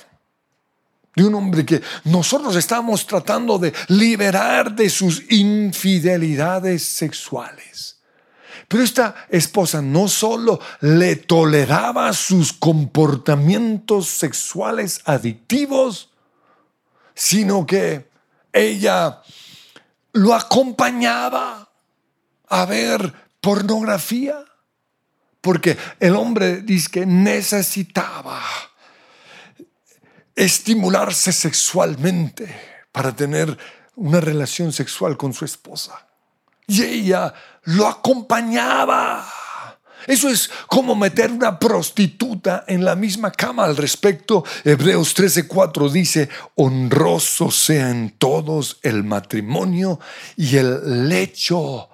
de 1.16 1.24
un 1.24 1.34
hombre 1.34 1.64
que 1.64 1.80
nosotros 2.04 2.54
estamos 2.54 3.06
tratando 3.06 3.58
de 3.58 3.72
liberar 3.88 4.76
de 4.76 4.90
sus 4.90 5.32
infidelidades 5.32 6.84
sexuales. 6.84 8.01
Pero 8.68 8.83
esta 8.83 9.27
esposa 9.29 9.83
no 9.83 10.09
solo 10.09 10.61
le 10.81 11.16
toleraba 11.16 12.12
sus 12.12 12.53
comportamientos 12.53 14.09
sexuales 14.09 15.01
adictivos, 15.05 16.11
sino 17.14 17.66
que 17.66 18.09
ella 18.53 19.22
lo 20.12 20.35
acompañaba 20.35 21.68
a 22.48 22.66
ver 22.66 23.12
pornografía, 23.40 24.44
porque 25.40 25.77
el 25.98 26.14
hombre 26.14 26.62
dice 26.62 26.90
que 26.90 27.07
necesitaba 27.07 28.40
estimularse 30.35 31.33
sexualmente 31.33 32.55
para 32.92 33.14
tener 33.14 33.59
una 33.96 34.20
relación 34.20 34.72
sexual 34.72 35.16
con 35.16 35.33
su 35.33 35.44
esposa. 35.44 36.07
Y 36.66 36.83
ella 36.83 37.33
lo 37.64 37.87
acompañaba. 37.87 39.27
Eso 40.07 40.29
es 40.29 40.51
como 40.66 40.94
meter 40.94 41.31
una 41.31 41.59
prostituta 41.59 42.64
en 42.66 42.85
la 42.85 42.96
misma 42.96 43.31
cama 43.31 43.64
al 43.64 43.77
respecto. 43.77 44.44
Hebreos 44.64 45.14
13:4 45.14 45.90
dice, 45.90 46.29
honroso 46.57 47.51
sea 47.51 47.90
en 47.90 48.11
todos 48.18 48.79
el 48.83 49.05
matrimonio 49.05 50.01
y 50.37 50.57
el 50.57 51.09
lecho 51.09 51.88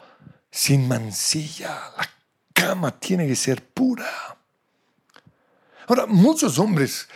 sin 0.51 0.89
mancilla. 0.89 1.93
La 1.97 2.11
cama 2.55 2.99
tiene 2.99 3.27
que 3.27 3.37
ser 3.37 3.63
pura. 3.63 4.09
Ahora, 5.87 6.07
muchos 6.07 6.59
hombres 6.59 7.09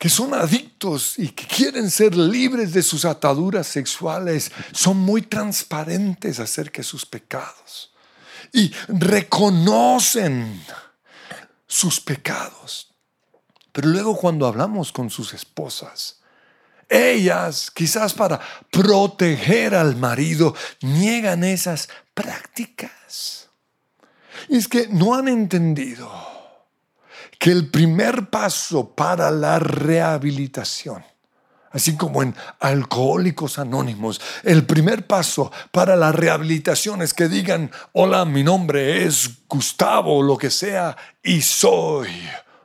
que 0.00 0.08
son 0.08 0.32
adictos 0.32 1.18
y 1.18 1.28
que 1.28 1.46
quieren 1.46 1.90
ser 1.90 2.16
libres 2.16 2.72
de 2.72 2.82
sus 2.82 3.04
ataduras 3.04 3.66
sexuales, 3.66 4.50
son 4.72 4.96
muy 4.96 5.20
transparentes 5.20 6.40
acerca 6.40 6.78
de 6.78 6.84
sus 6.84 7.04
pecados 7.04 7.92
y 8.50 8.72
reconocen 8.88 10.64
sus 11.66 12.00
pecados. 12.00 12.94
Pero 13.72 13.88
luego 13.88 14.16
cuando 14.16 14.46
hablamos 14.46 14.90
con 14.90 15.10
sus 15.10 15.34
esposas, 15.34 16.20
ellas, 16.88 17.70
quizás 17.70 18.14
para 18.14 18.40
proteger 18.70 19.74
al 19.74 19.96
marido, 19.96 20.54
niegan 20.80 21.44
esas 21.44 21.90
prácticas. 22.14 23.50
Y 24.48 24.56
es 24.56 24.66
que 24.66 24.88
no 24.88 25.14
han 25.14 25.28
entendido 25.28 26.39
que 27.40 27.50
el 27.50 27.70
primer 27.70 28.28
paso 28.28 28.94
para 28.94 29.30
la 29.30 29.58
rehabilitación, 29.58 31.02
así 31.70 31.96
como 31.96 32.22
en 32.22 32.36
Alcohólicos 32.60 33.58
Anónimos, 33.58 34.20
el 34.42 34.66
primer 34.66 35.06
paso 35.06 35.50
para 35.72 35.96
la 35.96 36.12
rehabilitación 36.12 37.00
es 37.00 37.14
que 37.14 37.28
digan, 37.28 37.70
hola, 37.92 38.26
mi 38.26 38.44
nombre 38.44 39.06
es 39.06 39.46
Gustavo, 39.48 40.22
lo 40.22 40.36
que 40.36 40.50
sea, 40.50 40.94
y 41.22 41.40
soy 41.40 42.10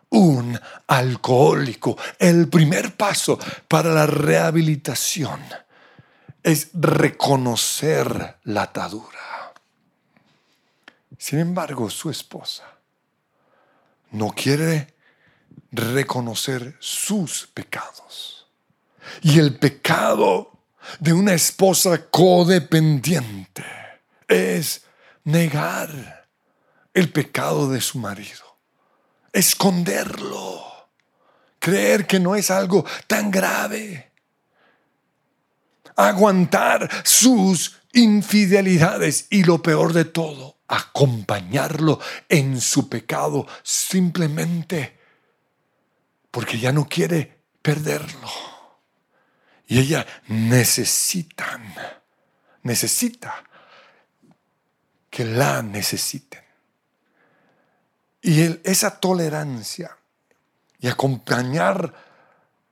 un 0.09 0.59
alcohólico. 0.87 1.97
El 2.19 2.49
primer 2.49 2.97
paso 2.97 3.39
para 3.69 3.93
la 3.93 4.05
rehabilitación 4.05 5.39
es 6.43 6.71
reconocer 6.73 8.39
la 8.43 8.63
atadura. 8.63 9.53
Sin 11.17 11.39
embargo, 11.39 11.89
su 11.89 12.09
esposa 12.09 12.74
no 14.15 14.31
quiere 14.31 14.95
reconocer 15.71 16.75
sus 16.79 17.47
pecados. 17.53 18.47
Y 19.21 19.39
el 19.39 19.57
pecado 19.57 20.59
de 20.99 21.13
una 21.13 21.33
esposa 21.33 22.09
codependiente 22.09 23.65
es 24.27 24.83
negar 25.23 26.27
el 26.93 27.11
pecado 27.11 27.69
de 27.69 27.81
su 27.81 27.99
marido, 27.99 28.57
esconderlo, 29.33 30.63
creer 31.59 32.07
que 32.07 32.19
no 32.19 32.35
es 32.35 32.49
algo 32.49 32.85
tan 33.07 33.31
grave, 33.31 34.11
aguantar 35.95 36.89
sus 37.03 37.81
infidelidades 37.93 39.27
y 39.29 39.43
lo 39.43 39.61
peor 39.61 39.93
de 39.93 40.05
todo, 40.05 40.54
acompañarlo 40.67 41.99
en 42.29 42.59
su 42.59 42.89
pecado 42.89 43.45
simplemente 43.63 44.99
porque 46.31 46.59
ya 46.59 46.71
no 46.71 46.85
quiere 46.85 47.39
perderlo. 47.61 48.29
Y 49.67 49.79
ella 49.79 50.05
necesitan, 50.27 51.73
necesita 52.63 53.43
que 55.09 55.25
la 55.25 55.61
necesiten. 55.61 56.43
Y 58.21 58.59
esa 58.69 58.99
tolerancia 58.99 59.97
y 60.79 60.87
acompañar 60.87 61.93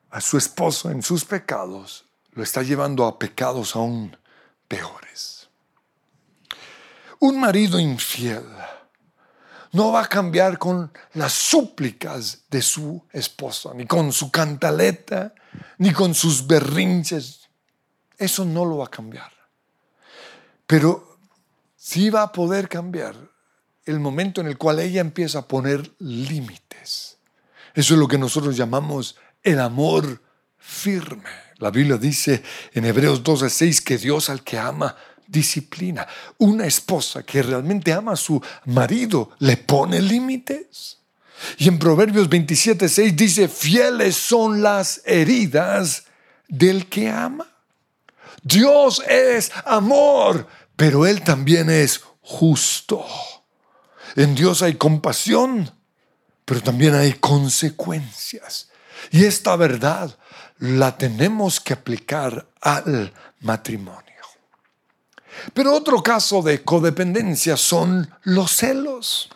a 0.09 0.21
su 0.21 0.37
esposo 0.37 0.91
en 0.91 1.01
sus 1.01 1.25
pecados 1.25 2.05
lo 2.33 2.43
está 2.43 2.63
llevando 2.63 3.05
a 3.05 3.17
pecados 3.17 3.75
aún 3.75 4.17
peores. 4.67 5.42
Un 7.23 7.39
marido 7.39 7.79
infiel 7.79 8.43
no 9.71 9.93
va 9.93 10.01
a 10.01 10.09
cambiar 10.09 10.59
con 10.59 10.91
las 11.13 11.31
súplicas 11.31 12.43
de 12.49 12.61
su 12.61 13.01
esposa, 13.13 13.71
ni 13.73 13.85
con 13.85 14.11
su 14.11 14.29
cantaleta, 14.29 15.33
ni 15.77 15.93
con 15.93 16.13
sus 16.13 16.45
berrinches. 16.45 17.47
Eso 18.17 18.43
no 18.43 18.65
lo 18.65 18.79
va 18.79 18.87
a 18.87 18.89
cambiar. 18.89 19.31
Pero 20.67 21.17
sí 21.77 22.09
va 22.09 22.23
a 22.23 22.31
poder 22.33 22.67
cambiar 22.67 23.15
el 23.85 24.01
momento 24.01 24.41
en 24.41 24.47
el 24.47 24.57
cual 24.57 24.81
ella 24.81 24.99
empieza 24.99 25.39
a 25.39 25.47
poner 25.47 25.93
límites. 25.99 27.19
Eso 27.73 27.93
es 27.93 27.99
lo 28.01 28.09
que 28.09 28.17
nosotros 28.17 28.57
llamamos 28.57 29.15
el 29.43 29.61
amor 29.61 30.21
firme. 30.57 31.29
La 31.59 31.71
Biblia 31.71 31.95
dice 31.95 32.43
en 32.73 32.83
Hebreos 32.83 33.23
12:6 33.23 33.81
que 33.81 33.97
Dios 33.97 34.29
al 34.29 34.43
que 34.43 34.59
ama 34.59 34.97
disciplina. 35.33 36.07
Una 36.37 36.65
esposa 36.65 37.23
que 37.23 37.43
realmente 37.43 37.91
ama 37.91 38.13
a 38.13 38.15
su 38.15 38.41
marido 38.65 39.31
le 39.39 39.57
pone 39.57 40.01
límites. 40.01 40.99
Y 41.57 41.67
en 41.67 41.77
Proverbios 41.77 42.29
27:6 42.29 43.15
dice, 43.15 43.49
fieles 43.49 44.15
son 44.15 44.61
las 44.61 45.01
heridas 45.03 46.05
del 46.47 46.87
que 46.87 47.09
ama. 47.09 47.49
Dios 48.43 49.01
es 49.09 49.51
amor 49.65 50.47
pero 50.75 51.05
Él 51.05 51.21
también 51.21 51.69
es 51.69 52.01
justo. 52.21 53.05
En 54.15 54.35
Dios 54.35 54.61
hay 54.61 54.75
compasión, 54.75 55.71
pero 56.45 56.61
también 56.61 56.95
hay 56.95 57.13
consecuencias. 57.13 58.69
Y 59.11 59.25
esta 59.25 59.55
verdad 59.55 60.17
la 60.59 60.97
tenemos 60.97 61.59
que 61.59 61.73
aplicar 61.73 62.47
al 62.61 63.13
matrimonio. 63.39 64.12
Pero 65.53 65.73
otro 65.73 66.01
caso 66.01 66.41
de 66.41 66.63
codependencia 66.63 67.57
son 67.57 68.09
los 68.23 68.51
celos. 68.51 69.29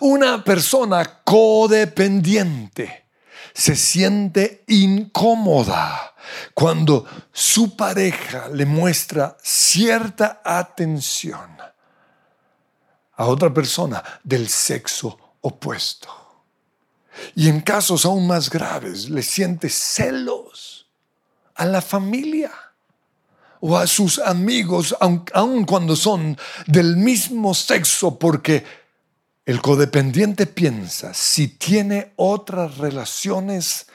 Una 0.00 0.44
persona 0.44 1.22
codependiente 1.24 3.06
se 3.52 3.76
siente 3.76 4.64
incómoda 4.66 6.14
cuando 6.54 7.06
su 7.32 7.76
pareja 7.76 8.48
le 8.48 8.66
muestra 8.66 9.36
cierta 9.42 10.40
atención 10.44 11.56
a 13.16 13.26
otra 13.26 13.52
persona 13.52 14.02
del 14.22 14.48
sexo 14.48 15.18
opuesto. 15.40 16.08
Y 17.36 17.48
en 17.48 17.60
casos 17.60 18.04
aún 18.04 18.26
más 18.26 18.50
graves, 18.50 19.08
le 19.08 19.22
siente 19.22 19.68
celos 19.68 20.88
a 21.54 21.64
la 21.64 21.80
familia 21.80 22.50
o 23.66 23.78
a 23.78 23.86
sus 23.86 24.18
amigos, 24.18 24.94
aun, 25.00 25.64
cuando 25.64 25.96
son 25.96 26.36
del 26.66 26.98
mismo 26.98 27.54
sexo, 27.54 28.18
porque 28.18 28.62
el 29.46 29.62
codependiente 29.62 30.44
piensa, 30.44 31.14
si 31.14 31.48
tiene 31.48 32.12
otras 32.16 32.76
relaciones, 32.76 33.86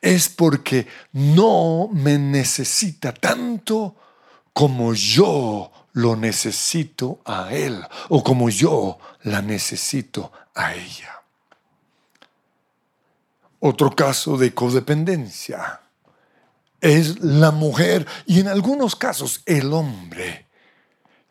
es 0.00 0.28
porque 0.28 0.86
no 1.10 1.88
me 1.92 2.18
necesita 2.18 3.12
tanto 3.12 3.96
como 4.52 4.94
yo 4.94 5.72
lo 5.94 6.14
necesito 6.14 7.18
a 7.24 7.52
él 7.52 7.82
o 8.10 8.22
como 8.22 8.48
yo 8.48 8.96
la 9.24 9.42
necesito 9.42 10.30
a 10.54 10.72
ella. 10.72 11.20
Otro 13.58 13.90
caso 13.90 14.36
de 14.36 14.54
codependencia 14.54 15.80
es 16.86 17.20
la 17.20 17.50
mujer 17.50 18.06
y 18.26 18.40
en 18.40 18.48
algunos 18.48 18.96
casos 18.96 19.42
el 19.44 19.72
hombre 19.72 20.46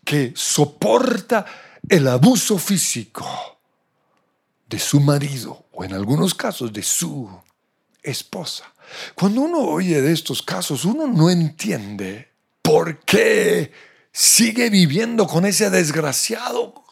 que 0.03 0.33
soporta 0.35 1.45
el 1.87 2.07
abuso 2.07 2.57
físico 2.57 3.25
de 4.67 4.79
su 4.79 4.99
marido 4.99 5.65
o 5.71 5.83
en 5.83 5.93
algunos 5.93 6.33
casos 6.33 6.73
de 6.73 6.83
su 6.83 7.29
esposa. 8.03 8.65
Cuando 9.15 9.41
uno 9.41 9.59
oye 9.59 10.01
de 10.01 10.11
estos 10.11 10.41
casos, 10.41 10.85
uno 10.85 11.07
no 11.07 11.29
entiende 11.29 12.31
por 12.61 12.99
qué 12.99 13.71
sigue 14.11 14.69
viviendo 14.69 15.27
con 15.27 15.45
ese 15.45 15.69
desgraciado 15.69 16.83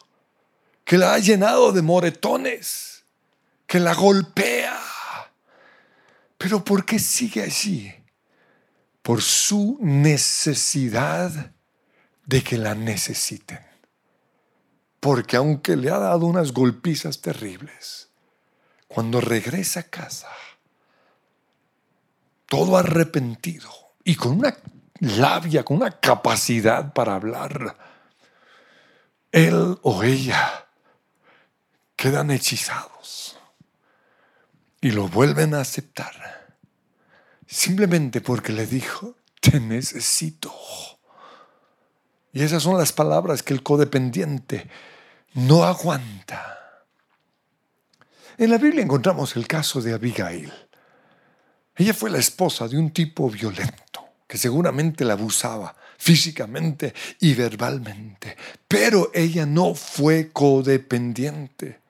que 0.84 0.98
la 0.98 1.14
ha 1.14 1.18
llenado 1.18 1.72
de 1.72 1.82
moretones, 1.82 3.04
que 3.66 3.80
la 3.80 3.94
golpea. 3.94 4.78
Pero 6.36 6.64
¿por 6.64 6.84
qué 6.84 6.98
sigue 6.98 7.42
allí? 7.42 7.92
Por 9.04 9.20
su 9.20 9.76
necesidad 9.82 11.52
de 12.24 12.42
que 12.42 12.56
la 12.56 12.74
necesiten. 12.74 13.60
Porque 14.98 15.36
aunque 15.36 15.76
le 15.76 15.90
ha 15.90 15.98
dado 15.98 16.24
unas 16.24 16.52
golpizas 16.52 17.20
terribles, 17.20 18.08
cuando 18.88 19.20
regresa 19.20 19.80
a 19.80 19.82
casa, 19.82 20.30
todo 22.46 22.78
arrepentido 22.78 23.68
y 24.04 24.14
con 24.14 24.38
una 24.38 24.56
labia, 25.00 25.66
con 25.66 25.76
una 25.76 26.00
capacidad 26.00 26.94
para 26.94 27.16
hablar, 27.16 27.76
él 29.32 29.78
o 29.82 30.02
ella 30.02 30.66
quedan 31.94 32.30
hechizados 32.30 33.38
y 34.80 34.92
lo 34.92 35.08
vuelven 35.08 35.52
a 35.52 35.60
aceptar 35.60 36.43
simplemente 37.46 38.20
porque 38.20 38.52
le 38.52 38.66
dijo, 38.66 39.16
te 39.40 39.60
necesito. 39.60 40.52
Y 42.32 42.42
esas 42.42 42.62
son 42.62 42.76
las 42.78 42.92
palabras 42.92 43.42
que 43.42 43.54
el 43.54 43.62
codependiente 43.62 44.68
no 45.34 45.64
aguanta. 45.64 46.58
En 48.36 48.50
la 48.50 48.58
Biblia 48.58 48.82
encontramos 48.82 49.36
el 49.36 49.46
caso 49.46 49.80
de 49.80 49.94
Abigail. 49.94 50.52
Ella 51.76 51.94
fue 51.94 52.10
la 52.10 52.18
esposa 52.18 52.66
de 52.68 52.78
un 52.78 52.90
tipo 52.90 53.30
violento 53.30 54.04
que 54.26 54.38
seguramente 54.38 55.04
la 55.04 55.12
abusaba 55.12 55.76
físicamente 55.96 56.92
y 57.20 57.34
verbalmente, 57.34 58.36
pero 58.66 59.10
ella 59.14 59.46
no 59.46 59.74
fue 59.74 60.30
codependiente 60.32 61.80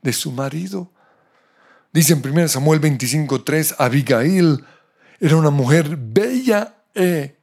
de 0.00 0.12
su 0.12 0.32
marido. 0.32 0.92
Dice 1.92 2.12
en 2.12 2.24
1 2.24 2.48
Samuel 2.48 2.80
25:3, 2.80 3.74
Abigail 3.78 4.64
era 5.20 5.36
una 5.36 5.50
mujer 5.50 5.96
bella 5.96 6.74
e 6.94 7.36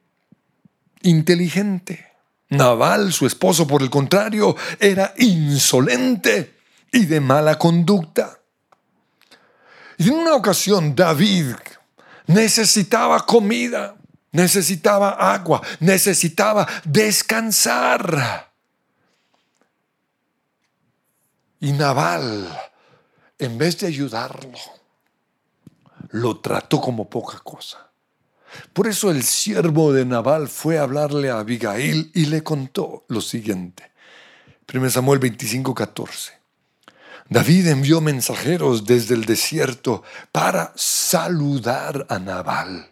inteligente. 1.01 2.13
Naval, 2.49 3.11
su 3.11 3.25
esposo, 3.25 3.67
por 3.67 3.81
el 3.81 3.89
contrario, 3.89 4.55
era 4.79 5.13
insolente 5.17 6.55
y 6.91 7.05
de 7.05 7.19
mala 7.19 7.57
conducta. 7.57 8.39
Y 9.97 10.09
en 10.09 10.15
una 10.15 10.35
ocasión 10.35 10.95
David, 10.95 11.55
necesitaba 12.27 13.25
comida, 13.25 13.95
necesitaba 14.31 15.33
agua, 15.33 15.61
necesitaba 15.79 16.67
descansar. 16.83 18.51
Y 21.59 21.71
Naval, 21.71 22.57
en 23.39 23.57
vez 23.57 23.79
de 23.79 23.87
ayudarlo, 23.87 24.59
lo 26.15 26.39
trató 26.39 26.79
como 26.79 27.09
poca 27.09 27.39
cosa. 27.39 27.91
Por 28.71 28.87
eso 28.87 29.11
el 29.11 29.23
siervo 29.23 29.91
de 29.91 30.05
Naval 30.05 30.47
fue 30.47 30.79
a 30.79 30.83
hablarle 30.83 31.29
a 31.29 31.39
Abigail 31.39 32.09
y 32.13 32.27
le 32.27 32.41
contó 32.41 33.03
lo 33.09 33.19
siguiente. 33.19 33.91
1 34.73 34.89
Samuel 34.89 35.19
25, 35.19 35.75
14. 35.75 36.31
David 37.27 37.67
envió 37.67 37.99
mensajeros 37.99 38.85
desde 38.85 39.13
el 39.13 39.25
desierto 39.25 40.03
para 40.31 40.71
saludar 40.75 42.05
a 42.07 42.17
Nabal. 42.17 42.91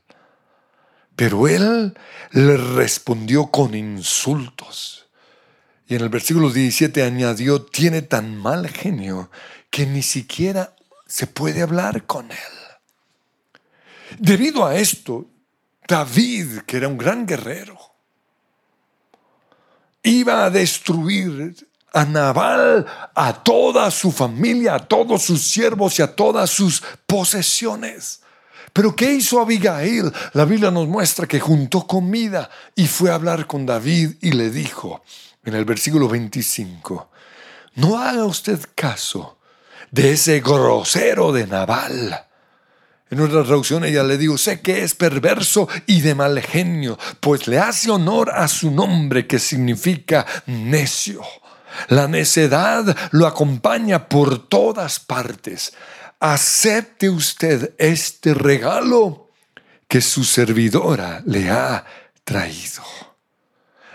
Pero 1.15 1.47
él 1.47 1.97
le 2.31 2.57
respondió 2.57 3.47
con 3.47 3.73
insultos. 3.73 5.07
Y 5.87 5.95
en 5.95 6.01
el 6.01 6.09
versículo 6.09 6.49
17 6.49 7.03
añadió, 7.03 7.61
tiene 7.61 8.01
tan 8.01 8.35
mal 8.35 8.67
genio 8.67 9.29
que 9.69 9.85
ni 9.85 10.01
siquiera 10.01 10.75
se 11.07 11.27
puede 11.27 11.61
hablar 11.61 12.05
con 12.05 12.29
él. 12.29 12.62
Debido 14.19 14.65
a 14.65 14.75
esto, 14.75 15.25
David, 15.87 16.59
que 16.65 16.77
era 16.77 16.87
un 16.87 16.97
gran 16.97 17.25
guerrero, 17.25 17.77
iba 20.03 20.45
a 20.45 20.49
destruir 20.49 21.55
a 21.93 22.05
Nabal, 22.05 22.85
a 23.13 23.43
toda 23.43 23.89
su 23.91 24.11
familia, 24.11 24.75
a 24.75 24.79
todos 24.79 25.23
sus 25.23 25.41
siervos 25.41 25.99
y 25.99 26.01
a 26.01 26.15
todas 26.15 26.49
sus 26.49 26.83
posesiones. 27.05 28.21
Pero 28.73 28.95
¿qué 28.95 29.13
hizo 29.13 29.39
Abigail? 29.39 30.11
La 30.33 30.45
Biblia 30.45 30.71
nos 30.71 30.87
muestra 30.87 31.27
que 31.27 31.39
juntó 31.39 31.85
comida 31.85 32.49
y 32.75 32.87
fue 32.87 33.11
a 33.11 33.15
hablar 33.15 33.45
con 33.45 33.65
David 33.65 34.15
y 34.21 34.31
le 34.31 34.49
dijo 34.49 35.03
en 35.45 35.53
el 35.53 35.65
versículo 35.65 36.07
25, 36.07 37.11
no 37.75 37.99
haga 37.99 38.25
usted 38.25 38.59
caso 38.73 39.37
de 39.91 40.13
ese 40.13 40.39
grosero 40.39 41.31
de 41.31 41.45
Nabal. 41.45 42.25
En 43.13 43.19
otra 43.19 43.43
traducción 43.43 43.85
ella 43.85 44.01
le 44.01 44.17
dijo, 44.17 44.39
sé 44.39 44.61
que 44.61 44.83
es 44.83 44.95
perverso 44.95 45.69
y 45.85 46.01
de 46.01 46.15
mal 46.15 46.41
genio, 46.41 46.97
pues 47.19 47.47
le 47.47 47.59
hace 47.59 47.91
honor 47.91 48.31
a 48.33 48.47
su 48.47 48.71
nombre 48.71 49.27
que 49.27 49.37
significa 49.37 50.25
necio. 50.47 51.21
La 51.89 52.07
necedad 52.07 52.97
lo 53.11 53.27
acompaña 53.27 54.09
por 54.09 54.47
todas 54.47 54.99
partes. 54.99 55.73
Acepte 56.19 57.07
usted 57.07 57.75
este 57.77 58.33
regalo 58.33 59.29
que 59.87 60.01
su 60.01 60.23
servidora 60.23 61.21
le 61.27 61.51
ha 61.51 61.85
traído. 62.23 62.81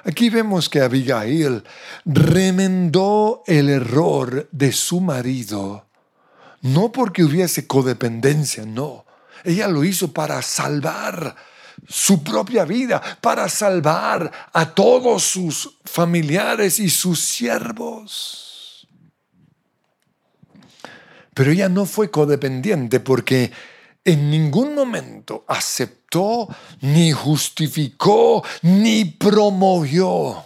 Aquí 0.04 0.30
vemos 0.30 0.68
que 0.68 0.80
Abigail 0.80 1.64
remendó 2.04 3.42
el 3.48 3.68
error 3.68 4.48
de 4.52 4.70
su 4.70 5.00
marido, 5.00 5.88
no 6.62 6.92
porque 6.92 7.24
hubiese 7.24 7.66
codependencia, 7.66 8.64
no. 8.64 9.07
Ella 9.44 9.68
lo 9.68 9.84
hizo 9.84 10.12
para 10.12 10.40
salvar 10.42 11.34
su 11.86 12.22
propia 12.22 12.64
vida, 12.64 13.00
para 13.20 13.48
salvar 13.48 14.30
a 14.52 14.74
todos 14.74 15.22
sus 15.22 15.78
familiares 15.84 16.78
y 16.78 16.90
sus 16.90 17.20
siervos. 17.20 18.88
Pero 21.34 21.52
ella 21.52 21.68
no 21.68 21.86
fue 21.86 22.10
codependiente 22.10 22.98
porque 22.98 23.52
en 24.04 24.30
ningún 24.30 24.74
momento 24.74 25.44
aceptó, 25.46 26.48
ni 26.80 27.12
justificó, 27.12 28.42
ni 28.62 29.04
promovió 29.04 30.44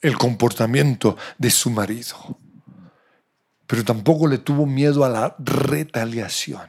el 0.00 0.16
comportamiento 0.18 1.16
de 1.38 1.50
su 1.50 1.70
marido. 1.70 2.38
Pero 3.66 3.84
tampoco 3.84 4.26
le 4.26 4.38
tuvo 4.38 4.66
miedo 4.66 5.04
a 5.04 5.08
la 5.08 5.34
retaliación. 5.38 6.68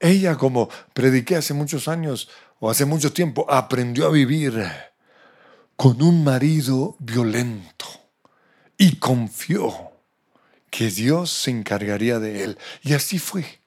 Ella, 0.00 0.36
como 0.36 0.68
prediqué 0.94 1.36
hace 1.36 1.52
muchos 1.52 1.86
años, 1.86 2.28
o 2.58 2.70
hace 2.70 2.86
mucho 2.86 3.12
tiempo 3.12 3.46
aprendió 3.48 4.06
a 4.06 4.10
vivir 4.10 4.66
con 5.76 6.02
un 6.02 6.24
marido 6.24 6.96
violento 6.98 7.86
y 8.76 8.96
confió 8.96 9.92
que 10.70 10.90
Dios 10.90 11.30
se 11.30 11.50
encargaría 11.50 12.18
de 12.18 12.44
él. 12.44 12.58
Y 12.82 12.94
así 12.94 13.18
fue. 13.18 13.60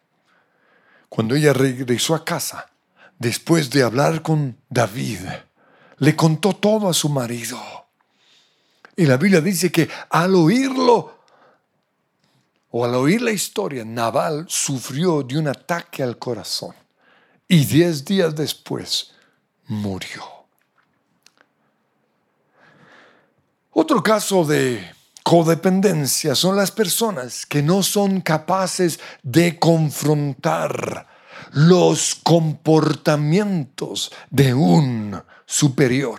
Cuando 1.10 1.36
ella 1.36 1.54
regresó 1.54 2.16
a 2.16 2.26
casa, 2.26 2.72
después 3.20 3.70
de 3.70 3.84
hablar 3.84 4.24
con 4.24 4.58
David, 4.70 5.20
le 5.98 6.16
contó 6.16 6.54
todo 6.54 6.90
a 6.90 6.94
su 6.94 7.10
marido. 7.10 7.60
Y 8.96 9.06
la 9.06 9.18
Biblia 9.18 9.42
dice 9.42 9.72
que 9.72 9.90
al 10.10 10.34
oírlo, 10.36 11.13
o 12.76 12.84
al 12.84 12.96
oír 12.96 13.22
la 13.22 13.32
historia, 13.32 13.86
Naval 13.86 14.46
sufrió 14.48 15.22
de 15.22 15.38
un 15.38 15.48
ataque 15.48 16.02
al 16.02 16.18
corazón 16.18 16.74
y 17.48 17.66
diez 17.66 18.04
días 18.04 18.36
después 18.36 19.12
murió. 19.68 20.24
Otro 23.70 24.02
caso 24.02 24.44
de 24.44 24.92
codependencia 25.22 26.34
son 26.34 26.56
las 26.56 26.72
personas 26.72 27.46
que 27.46 27.62
no 27.62 27.84
son 27.84 28.22
capaces 28.22 29.00
de 29.22 29.60
confrontar 29.60 31.08
los 31.52 32.16
comportamientos 32.16 34.12
de 34.32 34.52
un 34.56 35.22
superior, 35.46 36.18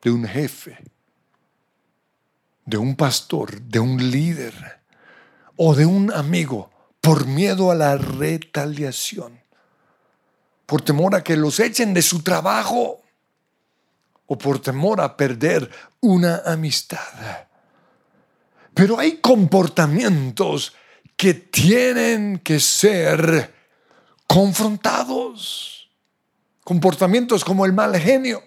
de 0.00 0.10
un 0.12 0.26
jefe, 0.26 0.78
de 2.64 2.78
un 2.78 2.96
pastor, 2.96 3.60
de 3.60 3.80
un 3.80 4.10
líder 4.10 4.79
o 5.62 5.74
de 5.74 5.84
un 5.84 6.10
amigo 6.12 6.70
por 7.00 7.26
miedo 7.26 7.70
a 7.70 7.74
la 7.74 7.96
retaliación 7.96 9.40
por 10.70 10.82
temor 10.82 11.16
a 11.16 11.24
que 11.24 11.36
los 11.36 11.58
echen 11.58 11.92
de 11.92 12.00
su 12.00 12.22
trabajo 12.22 13.02
o 14.26 14.38
por 14.38 14.60
temor 14.62 15.00
a 15.00 15.16
perder 15.16 15.68
una 15.98 16.42
amistad. 16.46 17.48
Pero 18.72 18.96
hay 18.96 19.16
comportamientos 19.16 20.72
que 21.16 21.34
tienen 21.34 22.38
que 22.38 22.60
ser 22.60 23.52
confrontados. 24.28 25.90
Comportamientos 26.62 27.44
como 27.44 27.66
el 27.66 27.72
mal 27.72 27.98
genio, 27.98 28.44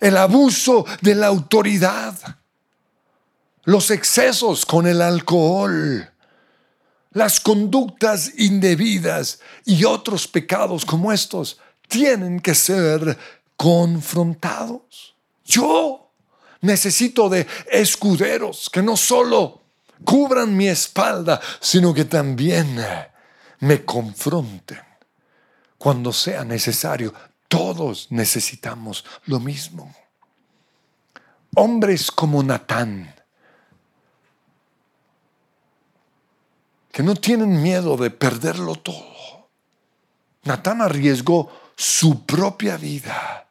el 0.00 0.16
abuso 0.16 0.84
de 1.02 1.14
la 1.14 1.28
autoridad, 1.28 2.18
los 3.64 3.90
excesos 3.90 4.66
con 4.66 4.86
el 4.86 5.02
alcohol, 5.02 6.10
las 7.12 7.40
conductas 7.40 8.32
indebidas 8.38 9.40
y 9.64 9.84
otros 9.84 10.26
pecados 10.26 10.84
como 10.84 11.12
estos 11.12 11.58
tienen 11.88 12.40
que 12.40 12.54
ser 12.54 13.18
confrontados. 13.56 15.14
Yo 15.44 16.10
necesito 16.62 17.28
de 17.28 17.46
escuderos 17.70 18.70
que 18.72 18.82
no 18.82 18.96
solo 18.96 19.60
cubran 20.04 20.56
mi 20.56 20.68
espalda, 20.68 21.40
sino 21.60 21.92
que 21.92 22.04
también 22.04 22.84
me 23.60 23.84
confronten 23.84 24.80
cuando 25.78 26.12
sea 26.12 26.44
necesario. 26.44 27.12
Todos 27.48 28.06
necesitamos 28.10 29.04
lo 29.26 29.38
mismo. 29.38 29.94
Hombres 31.54 32.10
como 32.10 32.42
Natán, 32.42 33.14
que 36.92 37.02
no 37.02 37.16
tienen 37.16 37.62
miedo 37.62 37.96
de 37.96 38.10
perderlo 38.10 38.76
todo. 38.76 39.48
Natán 40.44 40.82
arriesgó 40.82 41.50
su 41.74 42.24
propia 42.26 42.76
vida, 42.76 43.46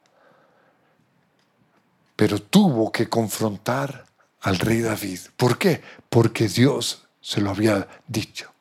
pero 2.14 2.40
tuvo 2.40 2.92
que 2.92 3.08
confrontar 3.08 4.06
al 4.42 4.58
rey 4.58 4.80
David. 4.80 5.20
¿Por 5.36 5.58
qué? 5.58 5.82
Porque 6.08 6.48
Dios 6.48 7.06
se 7.20 7.40
lo 7.40 7.50
había 7.50 7.88
dicho. 8.06 8.52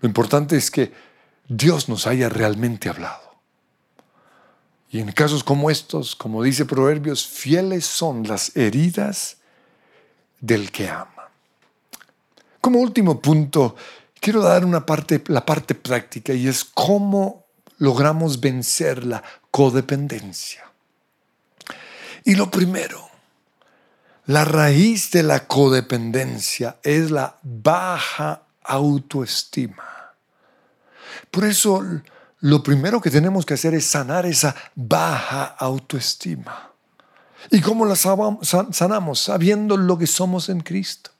Lo 0.00 0.06
importante 0.06 0.56
es 0.56 0.70
que 0.70 0.92
Dios 1.48 1.88
nos 1.88 2.06
haya 2.06 2.28
realmente 2.28 2.88
hablado. 2.88 3.34
Y 4.90 5.00
en 5.00 5.10
casos 5.10 5.42
como 5.42 5.70
estos, 5.70 6.14
como 6.14 6.42
dice 6.42 6.66
Proverbios, 6.66 7.26
fieles 7.26 7.84
son 7.84 8.28
las 8.28 8.56
heridas 8.56 9.38
del 10.40 10.70
que 10.70 10.88
ama. 10.88 11.30
Como 12.60 12.78
último 12.78 13.20
punto, 13.20 13.74
quiero 14.24 14.40
dar 14.40 14.64
una 14.64 14.86
parte, 14.86 15.22
la 15.26 15.44
parte 15.44 15.74
práctica 15.74 16.32
y 16.32 16.48
es 16.48 16.64
cómo 16.64 17.44
logramos 17.76 18.40
vencer 18.40 19.04
la 19.04 19.22
codependencia. 19.50 20.64
Y 22.24 22.34
lo 22.34 22.50
primero, 22.50 23.06
la 24.24 24.46
raíz 24.46 25.10
de 25.10 25.24
la 25.24 25.46
codependencia 25.46 26.78
es 26.82 27.10
la 27.10 27.36
baja 27.42 28.44
autoestima. 28.62 30.14
Por 31.30 31.44
eso 31.44 31.84
lo 32.40 32.62
primero 32.62 33.02
que 33.02 33.10
tenemos 33.10 33.44
que 33.44 33.52
hacer 33.52 33.74
es 33.74 33.84
sanar 33.84 34.24
esa 34.24 34.56
baja 34.74 35.54
autoestima. 35.58 36.70
¿Y 37.50 37.60
cómo 37.60 37.84
la 37.84 37.94
sanamos? 37.94 39.20
Sabiendo 39.20 39.76
lo 39.76 39.98
que 39.98 40.06
somos 40.06 40.48
en 40.48 40.60
Cristo. 40.60 41.10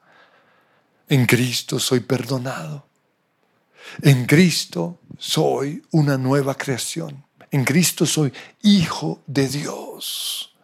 En 1.07 1.27
Cristo 1.27 1.79
soy 1.79 2.01
perdonado. 2.01 2.94
En 4.03 4.27
Cristo 4.27 5.01
soy 5.19 5.83
una 5.93 6.17
nueva 6.17 6.55
creación. 6.55 7.25
En 7.51 7.65
Cristo 7.65 8.05
soy 8.07 8.33
hijo 8.63 9.23
de 9.27 9.49
Dios. 9.49 10.55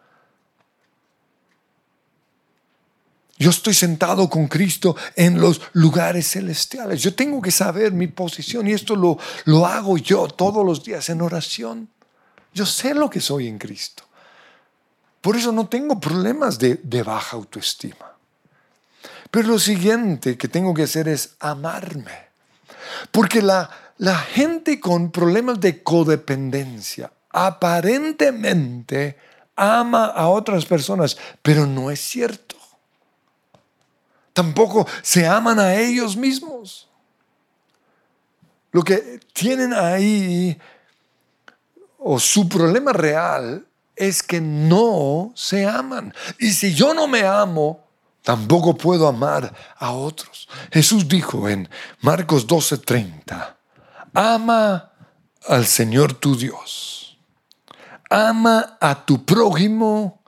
Yo 3.41 3.49
estoy 3.49 3.73
sentado 3.73 4.29
con 4.29 4.47
Cristo 4.47 4.95
en 5.15 5.41
los 5.41 5.61
lugares 5.73 6.29
celestiales. 6.29 7.01
Yo 7.01 7.15
tengo 7.15 7.41
que 7.41 7.49
saber 7.49 7.91
mi 7.91 8.05
posición 8.05 8.67
y 8.67 8.73
esto 8.73 8.95
lo, 8.95 9.17
lo 9.45 9.65
hago 9.65 9.97
yo 9.97 10.27
todos 10.27 10.63
los 10.63 10.83
días 10.83 11.09
en 11.09 11.21
oración. 11.21 11.89
Yo 12.53 12.67
sé 12.67 12.93
lo 12.93 13.09
que 13.09 13.19
soy 13.19 13.47
en 13.47 13.57
Cristo. 13.57 14.03
Por 15.21 15.35
eso 15.37 15.51
no 15.51 15.67
tengo 15.67 15.99
problemas 15.99 16.59
de, 16.59 16.81
de 16.83 17.01
baja 17.01 17.37
autoestima. 17.37 18.15
Pero 19.31 19.47
lo 19.47 19.59
siguiente 19.59 20.37
que 20.37 20.47
tengo 20.47 20.73
que 20.73 20.83
hacer 20.83 21.07
es 21.07 21.35
amarme. 21.39 22.30
Porque 23.11 23.41
la, 23.41 23.69
la 23.97 24.15
gente 24.15 24.79
con 24.79 25.11
problemas 25.11 25.59
de 25.59 25.83
codependencia 25.83 27.11
aparentemente 27.29 29.17
ama 29.55 30.05
a 30.05 30.27
otras 30.27 30.65
personas, 30.65 31.17
pero 31.41 31.65
no 31.65 31.91
es 31.91 31.99
cierto. 31.99 32.55
Tampoco 34.33 34.87
se 35.01 35.27
aman 35.27 35.59
a 35.59 35.75
ellos 35.75 36.15
mismos. 36.15 36.89
Lo 38.71 38.83
que 38.83 39.19
tienen 39.33 39.73
ahí, 39.73 40.57
o 41.97 42.19
su 42.19 42.47
problema 42.47 42.93
real, 42.93 43.65
es 43.95 44.23
que 44.23 44.39
no 44.39 45.31
se 45.35 45.67
aman. 45.67 46.13
Y 46.39 46.51
si 46.53 46.73
yo 46.73 46.93
no 46.93 47.07
me 47.07 47.23
amo, 47.23 47.83
tampoco 48.23 48.77
puedo 48.77 49.07
amar 49.07 49.53
a 49.77 49.91
otros. 49.91 50.47
Jesús 50.71 51.07
dijo 51.07 51.49
en 51.49 51.69
Marcos 52.01 52.47
12:30, 52.47 53.55
ama 54.13 54.91
al 55.47 55.65
Señor 55.65 56.13
tu 56.13 56.35
Dios. 56.35 57.17
Ama 58.09 58.77
a 58.81 59.05
tu 59.05 59.25
prójimo 59.25 60.21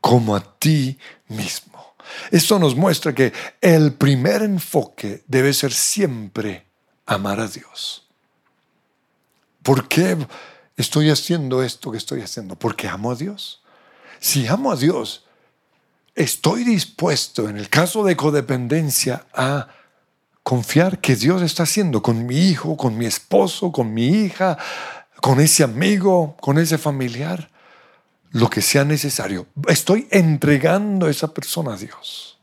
como 0.00 0.34
a 0.34 0.40
ti 0.58 0.98
mismo. 1.28 1.94
Esto 2.30 2.58
nos 2.58 2.74
muestra 2.74 3.14
que 3.14 3.32
el 3.60 3.92
primer 3.92 4.42
enfoque 4.42 5.22
debe 5.26 5.52
ser 5.52 5.72
siempre 5.72 6.66
amar 7.06 7.40
a 7.40 7.46
Dios. 7.46 8.06
¿Por 9.62 9.88
qué 9.88 10.16
estoy 10.76 11.10
haciendo 11.10 11.62
esto 11.62 11.90
que 11.90 11.98
estoy 11.98 12.22
haciendo? 12.22 12.56
Porque 12.56 12.88
amo 12.88 13.12
a 13.12 13.14
Dios. 13.14 13.62
Si 14.18 14.46
amo 14.46 14.72
a 14.72 14.76
Dios, 14.76 15.24
estoy 16.14 16.64
dispuesto, 16.64 17.48
en 17.48 17.56
el 17.56 17.68
caso 17.68 18.04
de 18.04 18.16
codependencia, 18.16 19.26
a 19.34 19.68
confiar 20.42 21.00
que 21.00 21.16
Dios 21.16 21.42
está 21.42 21.64
haciendo 21.64 22.02
con 22.02 22.26
mi 22.26 22.48
hijo, 22.48 22.76
con 22.76 22.96
mi 22.96 23.06
esposo, 23.06 23.72
con 23.72 23.92
mi 23.92 24.08
hija, 24.08 24.58
con 25.20 25.40
ese 25.40 25.62
amigo, 25.62 26.36
con 26.40 26.58
ese 26.58 26.78
familiar, 26.78 27.50
lo 28.30 28.48
que 28.48 28.62
sea 28.62 28.84
necesario. 28.84 29.46
Estoy 29.68 30.08
entregando 30.10 31.06
a 31.06 31.10
esa 31.10 31.32
persona 31.32 31.74
a 31.74 31.76
Dios. 31.76 32.38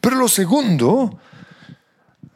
Pero 0.00 0.16
lo 0.16 0.28
segundo 0.28 1.18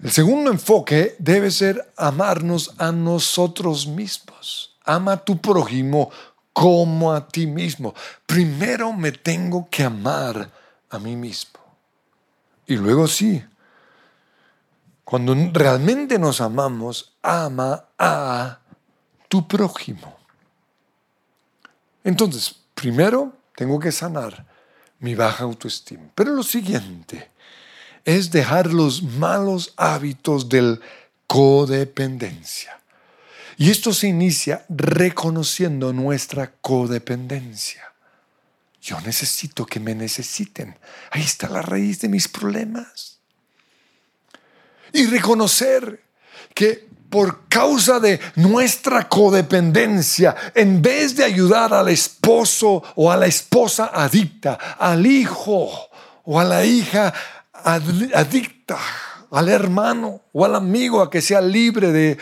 el 0.02 0.12
segundo 0.12 0.50
enfoque 0.50 1.16
debe 1.18 1.50
ser 1.50 1.92
amarnos 1.96 2.74
a 2.78 2.92
nosotros 2.92 3.86
mismos. 3.86 4.76
Ama 4.84 5.12
a 5.12 5.24
tu 5.24 5.40
prójimo 5.40 6.10
como 6.56 7.12
a 7.12 7.28
ti 7.28 7.46
mismo. 7.46 7.94
Primero 8.24 8.90
me 8.94 9.12
tengo 9.12 9.68
que 9.70 9.82
amar 9.82 10.50
a 10.88 10.98
mí 10.98 11.14
mismo. 11.14 11.60
Y 12.66 12.76
luego 12.76 13.06
sí, 13.06 13.44
cuando 15.04 15.36
realmente 15.52 16.18
nos 16.18 16.40
amamos, 16.40 17.14
ama 17.20 17.84
a 17.98 18.58
tu 19.28 19.46
prójimo. 19.46 20.16
Entonces, 22.02 22.56
primero 22.74 23.34
tengo 23.54 23.78
que 23.78 23.92
sanar 23.92 24.46
mi 25.00 25.14
baja 25.14 25.44
autoestima. 25.44 26.04
Pero 26.14 26.32
lo 26.32 26.42
siguiente, 26.42 27.30
es 28.02 28.30
dejar 28.30 28.72
los 28.72 29.02
malos 29.02 29.74
hábitos 29.76 30.48
del 30.48 30.80
codependencia. 31.26 32.80
Y 33.58 33.70
esto 33.70 33.92
se 33.92 34.08
inicia 34.08 34.64
reconociendo 34.68 35.92
nuestra 35.92 36.52
codependencia. 36.60 37.82
Yo 38.82 39.00
necesito 39.00 39.66
que 39.66 39.80
me 39.80 39.94
necesiten. 39.94 40.76
Ahí 41.10 41.22
está 41.22 41.48
la 41.48 41.62
raíz 41.62 42.00
de 42.00 42.08
mis 42.08 42.28
problemas. 42.28 43.18
Y 44.92 45.06
reconocer 45.06 46.04
que 46.54 46.86
por 47.10 47.48
causa 47.48 47.98
de 47.98 48.20
nuestra 48.34 49.08
codependencia, 49.08 50.34
en 50.54 50.82
vez 50.82 51.16
de 51.16 51.24
ayudar 51.24 51.72
al 51.72 51.88
esposo 51.88 52.82
o 52.94 53.10
a 53.10 53.16
la 53.16 53.26
esposa 53.26 53.90
adicta, 53.92 54.54
al 54.78 55.06
hijo 55.06 55.88
o 56.24 56.40
a 56.40 56.44
la 56.44 56.64
hija 56.64 57.12
adicta 58.14 58.78
al 59.30 59.48
hermano 59.48 60.22
o 60.32 60.44
al 60.44 60.54
amigo 60.54 61.00
a 61.00 61.10
que 61.10 61.20
sea 61.20 61.40
libre 61.40 61.90
de 61.90 62.18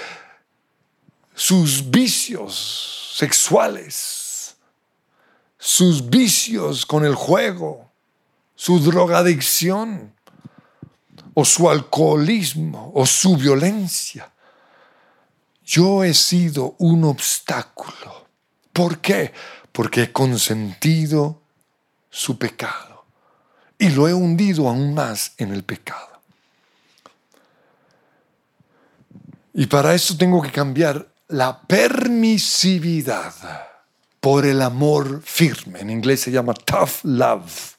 sus 1.34 1.90
vicios 1.90 3.12
sexuales, 3.16 4.56
sus 5.58 6.08
vicios 6.08 6.86
con 6.86 7.04
el 7.04 7.14
juego, 7.14 7.90
su 8.54 8.78
drogadicción 8.80 10.14
o 11.34 11.44
su 11.44 11.68
alcoholismo 11.68 12.92
o 12.94 13.04
su 13.04 13.36
violencia. 13.36 14.30
Yo 15.64 16.04
he 16.04 16.14
sido 16.14 16.76
un 16.78 17.04
obstáculo. 17.04 18.26
¿Por 18.72 18.98
qué? 18.98 19.32
Porque 19.72 20.02
he 20.02 20.12
consentido 20.12 21.40
su 22.10 22.38
pecado 22.38 23.04
y 23.78 23.88
lo 23.88 24.08
he 24.08 24.14
hundido 24.14 24.68
aún 24.68 24.94
más 24.94 25.32
en 25.38 25.52
el 25.52 25.64
pecado. 25.64 26.20
Y 29.52 29.66
para 29.66 29.94
eso 29.94 30.16
tengo 30.16 30.42
que 30.42 30.50
cambiar 30.50 31.13
la 31.28 31.62
permisividad 31.62 33.34
por 34.20 34.46
el 34.46 34.62
amor 34.62 35.22
firme. 35.22 35.80
En 35.80 35.90
inglés 35.90 36.20
se 36.20 36.30
llama 36.30 36.54
tough 36.54 37.04
love. 37.04 37.76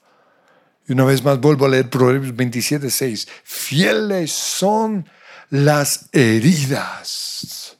Y 0.88 0.94
una 0.94 1.06
vez 1.06 1.24
más 1.24 1.40
vuelvo 1.40 1.66
a 1.66 1.70
leer 1.70 1.90
Proverbios 1.90 2.36
27, 2.36 2.90
6. 2.90 3.28
Fieles 3.44 4.32
son 4.32 5.10
las 5.50 6.10
heridas 6.12 7.78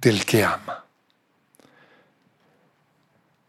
del 0.00 0.24
que 0.24 0.44
ama. 0.44 0.84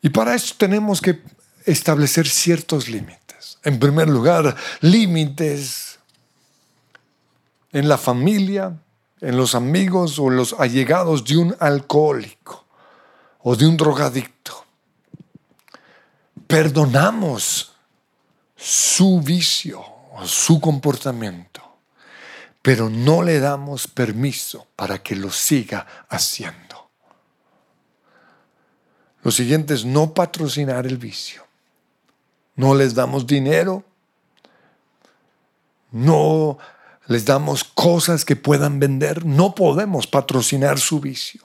Y 0.01 0.09
para 0.09 0.35
eso 0.35 0.55
tenemos 0.57 1.01
que 1.01 1.21
establecer 1.65 2.27
ciertos 2.27 2.87
límites. 2.87 3.57
En 3.63 3.79
primer 3.79 4.07
lugar, 4.07 4.55
límites 4.81 5.99
en 7.73 7.89
la 7.89 7.97
familia, 7.97 8.77
en 9.21 9.37
los 9.37 9.55
amigos 9.55 10.19
o 10.19 10.29
los 10.29 10.53
allegados 10.53 11.23
de 11.25 11.37
un 11.37 11.55
alcohólico 11.59 12.65
o 13.39 13.55
de 13.55 13.65
un 13.65 13.77
drogadicto. 13.77 14.65
Perdonamos 16.47 17.73
su 18.55 19.19
vicio 19.21 19.83
o 20.13 20.25
su 20.25 20.59
comportamiento, 20.61 21.61
pero 22.61 22.89
no 22.89 23.21
le 23.21 23.39
damos 23.39 23.87
permiso 23.87 24.67
para 24.75 25.01
que 25.03 25.15
lo 25.15 25.31
siga 25.31 26.05
haciendo. 26.09 26.89
Lo 29.23 29.31
siguiente 29.31 29.73
es 29.73 29.83
no 29.83 30.13
patrocinar 30.13 30.85
el 30.87 30.97
vicio 30.97 31.47
no 32.57 32.73
les 32.75 32.93
damos 32.93 33.25
dinero, 33.25 33.83
no 35.91 36.57
les 37.07 37.25
damos 37.25 37.63
cosas 37.63 38.25
que 38.25 38.35
puedan 38.35 38.79
vender, 38.79 39.25
no 39.25 39.55
podemos 39.55 40.07
patrocinar 40.07 40.77
su 40.77 40.99
vicio. 40.99 41.41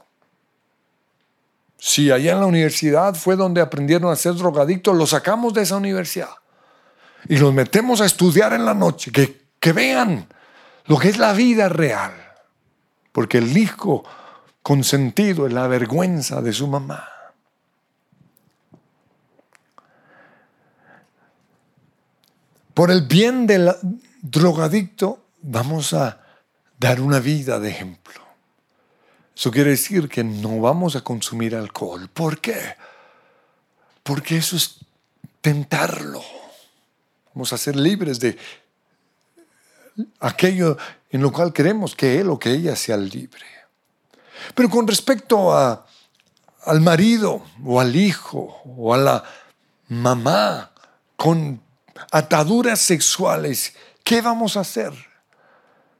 Si 1.78 2.10
allá 2.10 2.32
en 2.32 2.40
la 2.40 2.46
universidad 2.46 3.14
fue 3.14 3.36
donde 3.36 3.60
aprendieron 3.60 4.10
a 4.10 4.16
ser 4.16 4.34
drogadictos, 4.34 4.96
los 4.96 5.10
sacamos 5.10 5.54
de 5.54 5.62
esa 5.62 5.76
universidad 5.76 6.30
y 7.28 7.36
los 7.36 7.52
metemos 7.52 8.00
a 8.00 8.06
estudiar 8.06 8.52
en 8.52 8.64
la 8.64 8.74
noche, 8.74 9.12
que, 9.12 9.42
que 9.58 9.72
vean 9.72 10.26
lo 10.86 10.98
que 10.98 11.08
es 11.08 11.18
la 11.18 11.32
vida 11.32 11.68
real, 11.68 12.12
porque 13.12 13.38
el 13.38 13.56
hijo 13.56 14.04
consentido 14.62 15.46
es 15.46 15.52
la 15.52 15.68
vergüenza 15.68 16.42
de 16.42 16.52
su 16.52 16.66
mamá. 16.66 17.08
Por 22.74 22.90
el 22.90 23.02
bien 23.02 23.46
del 23.46 23.70
drogadicto, 24.22 25.21
vamos 25.42 25.92
a 25.92 26.20
dar 26.78 27.00
una 27.00 27.20
vida 27.20 27.58
de 27.60 27.70
ejemplo. 27.70 28.22
Eso 29.36 29.50
quiere 29.50 29.70
decir 29.70 30.08
que 30.08 30.24
no 30.24 30.60
vamos 30.60 30.96
a 30.96 31.02
consumir 31.02 31.54
alcohol. 31.54 32.08
¿Por 32.08 32.40
qué? 32.40 32.76
Porque 34.02 34.36
eso 34.36 34.56
es 34.56 34.76
tentarlo. 35.40 36.22
Vamos 37.34 37.52
a 37.52 37.58
ser 37.58 37.76
libres 37.76 38.20
de 38.20 38.38
aquello 40.20 40.76
en 41.10 41.22
lo 41.22 41.32
cual 41.32 41.52
queremos 41.52 41.94
que 41.94 42.20
él 42.20 42.30
o 42.30 42.38
que 42.38 42.50
ella 42.50 42.76
sea 42.76 42.96
libre. 42.96 43.46
Pero 44.54 44.68
con 44.68 44.86
respecto 44.86 45.52
a, 45.52 45.86
al 46.64 46.80
marido 46.80 47.44
o 47.64 47.80
al 47.80 47.94
hijo 47.96 48.60
o 48.64 48.94
a 48.94 48.98
la 48.98 49.24
mamá 49.88 50.72
con 51.16 51.60
ataduras 52.10 52.80
sexuales, 52.80 53.74
¿qué 54.04 54.20
vamos 54.20 54.56
a 54.56 54.60
hacer? 54.60 55.11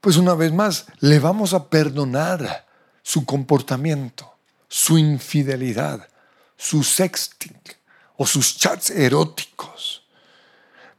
Pues 0.02 0.16
una 0.16 0.34
vez 0.34 0.52
más, 0.52 0.86
le 0.98 1.20
vamos 1.20 1.54
a 1.54 1.68
perdonar 1.68 2.66
su 3.04 3.24
comportamiento, 3.24 4.34
su 4.66 4.98
infidelidad, 4.98 6.08
su 6.56 6.82
sexting 6.82 7.60
o 8.16 8.26
sus 8.26 8.58
chats 8.58 8.90
eróticos. 8.90 10.02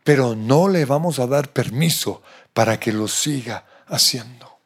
Pero 0.06 0.36
no 0.36 0.70
le 0.70 0.86
vamos 0.86 1.20
a 1.20 1.28
dar 1.28 1.52
permiso 1.52 2.24
para 2.54 2.80
que 2.80 2.94
lo 2.94 3.10
siga 3.10 3.66
haciendo. 3.88 4.58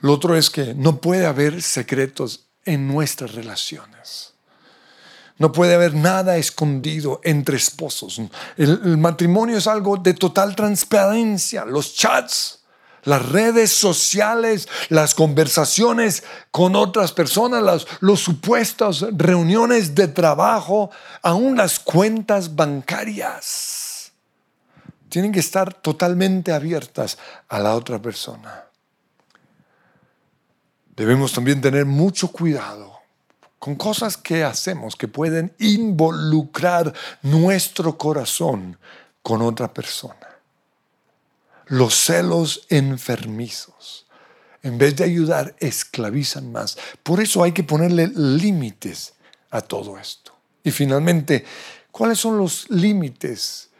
Lo 0.00 0.12
otro 0.12 0.36
es 0.36 0.50
que 0.50 0.74
no 0.74 1.00
puede 1.00 1.24
haber 1.24 1.62
secretos 1.62 2.44
en 2.66 2.86
nuestras 2.86 3.34
relaciones. 3.34 4.34
No 5.38 5.50
puede 5.50 5.74
haber 5.74 5.94
nada 5.94 6.36
escondido 6.36 7.22
entre 7.24 7.56
esposos. 7.56 8.20
El, 8.58 8.98
matrimonio 8.98 9.56
es 9.56 9.66
algo 9.66 9.96
de 9.96 10.12
total 10.12 10.54
transparencia. 10.54 11.64
Los 11.64 11.94
chats, 11.94 12.57
las 13.08 13.26
redes 13.26 13.72
sociales, 13.72 14.68
las 14.90 15.14
conversaciones 15.14 16.22
con 16.50 16.76
otras 16.76 17.12
personas, 17.12 17.62
las 17.62 17.86
los 18.00 18.20
supuestas 18.20 19.04
reuniones 19.12 19.94
de 19.94 20.08
trabajo, 20.08 20.90
aún 21.22 21.56
las 21.56 21.80
cuentas 21.80 22.54
bancarias. 22.54 24.12
Tienen 25.08 25.32
que 25.32 25.40
estar 25.40 25.72
totalmente 25.72 26.52
abiertas 26.52 27.16
a 27.48 27.58
la 27.58 27.74
otra 27.74 27.98
persona. 28.00 28.64
Debemos 30.94 31.32
también 31.32 31.62
tener 31.62 31.86
mucho 31.86 32.28
cuidado 32.28 32.98
con 33.58 33.74
cosas 33.76 34.18
que 34.18 34.44
hacemos 34.44 34.96
que 34.96 35.08
pueden 35.08 35.54
involucrar 35.58 36.92
nuestro 37.22 37.96
corazón 37.96 38.78
con 39.22 39.40
otra 39.40 39.72
persona. 39.72 40.27
Los 41.68 41.94
celos 41.94 42.66
enfermizos, 42.68 44.06
en 44.62 44.78
vez 44.78 44.96
de 44.96 45.04
ayudar, 45.04 45.54
esclavizan 45.60 46.50
más. 46.50 46.78
Por 47.02 47.20
eso 47.20 47.42
hay 47.42 47.52
que 47.52 47.62
ponerle 47.62 48.08
límites 48.08 49.14
a 49.50 49.60
todo 49.60 49.98
esto. 49.98 50.34
Y 50.64 50.70
finalmente, 50.70 51.44
¿cuáles 51.90 52.18
son 52.18 52.38
los 52.38 52.68
límites 52.70 53.70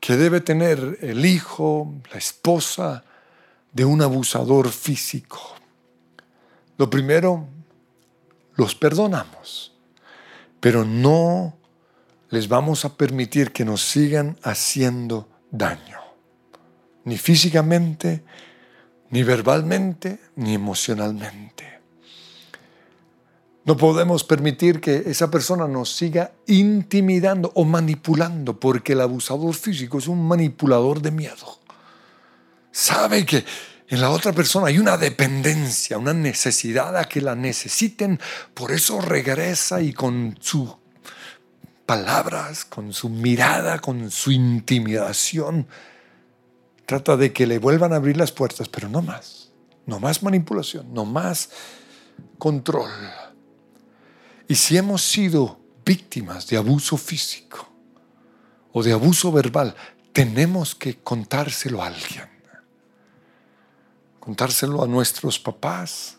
que 0.00 0.16
debe 0.16 0.40
tener 0.40 0.98
el 1.00 1.24
hijo, 1.24 1.94
la 2.12 2.18
esposa 2.18 3.04
de 3.72 3.84
un 3.84 4.02
abusador 4.02 4.70
físico? 4.70 5.40
Lo 6.78 6.90
primero, 6.90 7.48
los 8.54 8.74
perdonamos, 8.74 9.72
pero 10.60 10.84
no 10.84 11.56
les 12.30 12.48
vamos 12.48 12.84
a 12.84 12.96
permitir 12.96 13.52
que 13.52 13.64
nos 13.64 13.82
sigan 13.82 14.38
haciendo 14.42 15.28
daño, 15.50 16.00
ni 17.06 17.16
físicamente, 17.16 18.22
ni 19.10 19.22
verbalmente, 19.22 20.18
ni 20.34 20.54
emocionalmente. 20.54 21.80
No 23.64 23.76
podemos 23.76 24.24
permitir 24.24 24.80
que 24.80 25.04
esa 25.06 25.30
persona 25.30 25.66
nos 25.66 25.96
siga 25.96 26.32
intimidando 26.46 27.52
o 27.54 27.64
manipulando, 27.64 28.58
porque 28.58 28.92
el 28.92 29.00
abusador 29.00 29.54
físico 29.54 29.98
es 29.98 30.08
un 30.08 30.26
manipulador 30.26 31.00
de 31.00 31.12
miedo. 31.12 31.60
Sabe 32.72 33.24
que 33.24 33.44
en 33.88 34.00
la 34.00 34.10
otra 34.10 34.32
persona 34.32 34.66
hay 34.66 34.78
una 34.78 34.96
dependencia, 34.96 35.98
una 35.98 36.12
necesidad 36.12 36.96
a 36.96 37.04
que 37.04 37.20
la 37.20 37.36
necesiten, 37.36 38.20
por 38.52 38.72
eso 38.72 39.00
regresa 39.00 39.80
y 39.80 39.92
con 39.92 40.36
sus 40.40 40.70
palabras, 41.86 42.64
con 42.64 42.92
su 42.92 43.08
mirada, 43.08 43.78
con 43.78 44.10
su 44.10 44.32
intimidación, 44.32 45.68
trata 46.86 47.16
de 47.16 47.32
que 47.32 47.46
le 47.46 47.58
vuelvan 47.58 47.92
a 47.92 47.96
abrir 47.96 48.16
las 48.16 48.32
puertas, 48.32 48.68
pero 48.68 48.88
no 48.88 49.02
más, 49.02 49.50
no 49.84 50.00
más 50.00 50.22
manipulación, 50.22 50.92
no 50.94 51.04
más 51.04 51.50
control. 52.38 52.90
Y 54.48 54.54
si 54.54 54.76
hemos 54.76 55.02
sido 55.02 55.60
víctimas 55.84 56.46
de 56.46 56.56
abuso 56.56 56.96
físico 56.96 57.68
o 58.72 58.82
de 58.82 58.92
abuso 58.92 59.30
verbal, 59.32 59.74
tenemos 60.12 60.74
que 60.74 60.98
contárselo 60.98 61.82
a 61.82 61.88
alguien 61.88 62.36
contárselo 64.26 64.82
a 64.82 64.88
nuestros 64.88 65.38
papás, 65.38 66.16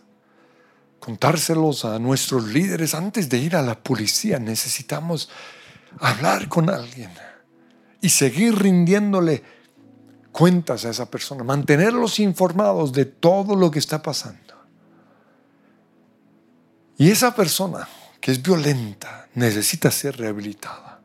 contárselos 0.97 1.83
a 1.83 1.99
nuestros 1.99 2.45
líderes. 2.45 2.93
Antes 2.93 3.27
de 3.27 3.37
ir 3.37 3.53
a 3.53 3.61
la 3.61 3.77
policía 3.77 4.39
necesitamos 4.39 5.29
hablar 5.99 6.47
con 6.47 6.69
alguien 6.69 7.11
y 7.99 8.07
seguir 8.07 8.57
rindiéndole 8.57 9.43
cuentas 10.37 10.85
a 10.85 10.91
esa 10.91 11.09
persona, 11.09 11.43
mantenerlos 11.43 12.19
informados 12.19 12.93
de 12.93 13.05
todo 13.05 13.55
lo 13.55 13.71
que 13.71 13.79
está 13.79 14.03
pasando. 14.03 14.53
Y 16.95 17.09
esa 17.09 17.33
persona 17.33 17.87
que 18.21 18.33
es 18.33 18.43
violenta 18.43 19.29
necesita 19.33 19.89
ser 19.89 20.15
rehabilitada. 20.15 21.01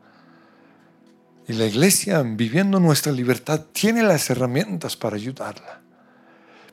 Y 1.47 1.53
la 1.53 1.65
iglesia, 1.65 2.21
viviendo 2.21 2.79
nuestra 2.79 3.11
libertad, 3.11 3.65
tiene 3.71 4.03
las 4.03 4.29
herramientas 4.29 4.95
para 4.95 5.15
ayudarla. 5.15 5.81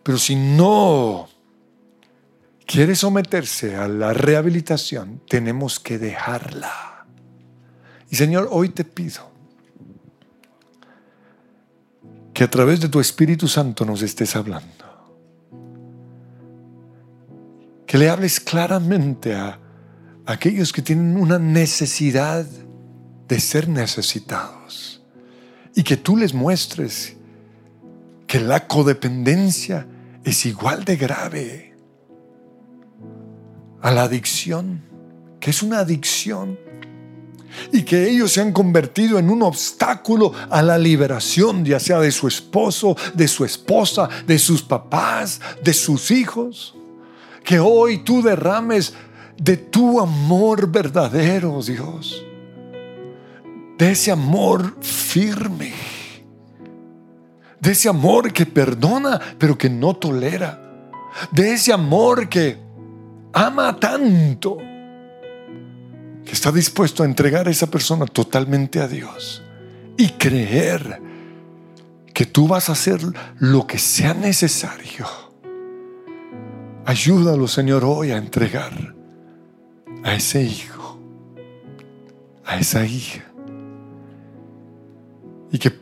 Pero 0.02 0.18
si 0.18 0.36
no 0.36 1.30
quiere 2.66 2.94
someterse 2.94 3.74
a 3.74 3.88
la 3.88 4.12
rehabilitación, 4.12 5.22
tenemos 5.26 5.80
que 5.80 5.98
dejarla. 5.98 7.06
Y 8.10 8.16
Señor, 8.16 8.48
hoy 8.50 8.68
te 8.68 8.84
pido 8.84 9.29
que 12.40 12.44
a 12.44 12.50
través 12.50 12.80
de 12.80 12.88
tu 12.88 13.00
Espíritu 13.00 13.46
Santo 13.48 13.84
nos 13.84 14.00
estés 14.00 14.34
hablando. 14.34 14.86
Que 17.86 17.98
le 17.98 18.08
hables 18.08 18.40
claramente 18.40 19.34
a 19.34 19.58
aquellos 20.24 20.72
que 20.72 20.80
tienen 20.80 21.18
una 21.18 21.38
necesidad 21.38 22.46
de 23.28 23.40
ser 23.40 23.68
necesitados. 23.68 25.02
Y 25.74 25.82
que 25.82 25.98
tú 25.98 26.16
les 26.16 26.32
muestres 26.32 27.14
que 28.26 28.40
la 28.40 28.66
codependencia 28.66 29.86
es 30.24 30.46
igual 30.46 30.86
de 30.86 30.96
grave 30.96 31.76
a 33.82 33.90
la 33.90 34.04
adicción, 34.04 34.80
que 35.40 35.50
es 35.50 35.62
una 35.62 35.80
adicción, 35.80 36.58
y 37.72 37.82
que 37.82 38.08
ellos 38.08 38.32
se 38.32 38.40
han 38.40 38.52
convertido 38.52 39.18
en 39.18 39.30
un 39.30 39.42
obstáculo 39.42 40.32
a 40.48 40.62
la 40.62 40.78
liberación, 40.78 41.64
ya 41.64 41.80
sea 41.80 41.98
de 42.00 42.10
su 42.10 42.28
esposo, 42.28 42.96
de 43.14 43.28
su 43.28 43.44
esposa, 43.44 44.08
de 44.26 44.38
sus 44.38 44.62
papás, 44.62 45.40
de 45.62 45.72
sus 45.72 46.10
hijos. 46.10 46.74
Que 47.44 47.58
hoy 47.58 47.98
tú 47.98 48.22
derrames 48.22 48.94
de 49.36 49.56
tu 49.56 50.00
amor 50.00 50.70
verdadero, 50.70 51.62
Dios, 51.62 52.22
de 53.78 53.92
ese 53.92 54.10
amor 54.10 54.76
firme. 54.80 55.72
De 57.60 57.72
ese 57.72 57.88
amor 57.88 58.32
que 58.32 58.46
perdona, 58.46 59.20
pero 59.38 59.56
que 59.58 59.68
no 59.68 59.94
tolera, 59.94 60.58
de 61.30 61.52
ese 61.52 61.72
amor 61.72 62.28
que 62.28 62.58
ama 63.32 63.76
tanto, 63.78 64.56
que 66.30 66.36
está 66.36 66.52
dispuesto 66.52 67.02
a 67.02 67.06
entregar 67.06 67.48
a 67.48 67.50
esa 67.50 67.66
persona 67.66 68.06
totalmente 68.06 68.78
a 68.78 68.86
Dios 68.86 69.42
y 69.96 70.10
creer 70.10 71.02
que 72.14 72.24
tú 72.24 72.46
vas 72.46 72.68
a 72.68 72.72
hacer 72.74 73.00
lo 73.40 73.66
que 73.66 73.78
sea 73.78 74.14
necesario. 74.14 75.08
Ayúdalo, 76.84 77.48
Señor, 77.48 77.84
hoy 77.84 78.12
a 78.12 78.16
entregar 78.16 78.94
a 80.04 80.14
ese 80.14 80.44
hijo, 80.44 81.00
a 82.44 82.60
esa 82.60 82.86
hija. 82.86 83.24
Y 85.50 85.58
que 85.58 85.72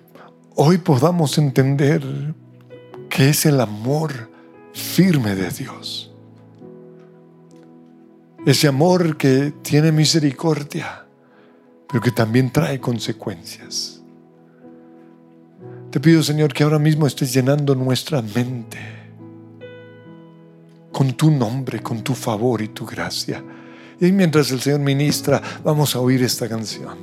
hoy 0.55 0.78
podamos 0.78 1.36
entender 1.36 2.03
que 3.11 3.28
es 3.28 3.44
el 3.44 3.61
amor 3.61 4.30
firme 4.72 5.34
de 5.34 5.51
Dios. 5.51 6.07
Ese 8.49 8.66
amor 8.66 9.18
que 9.18 9.53
tiene 9.61 9.92
misericordia, 9.92 11.05
pero 11.86 12.01
que 12.01 12.11
también 12.11 12.51
trae 12.51 12.80
consecuencias. 12.80 14.01
Te 15.90 16.01
pido, 16.01 16.22
Señor, 16.22 16.55
que 16.55 16.62
ahora 16.62 16.78
mismo 16.78 17.07
estés 17.07 17.30
llenando 17.30 17.74
nuestra 17.74 18.22
mente 18.22 18.78
con 20.90 21.12
tu 21.12 21.30
nombre, 21.30 21.82
con 21.82 22.03
tu 22.03 22.14
favor 22.14 22.62
y 22.62 22.68
tu 22.68 22.86
gracia. 22.86 23.44
Y 24.01 24.11
mientras 24.12 24.51
el 24.51 24.62
Señor 24.62 24.80
ministra, 24.80 25.42
vamos 25.62 25.94
a 25.94 26.01
oír 26.01 26.22
esta 26.22 26.49
canción. 26.49 26.96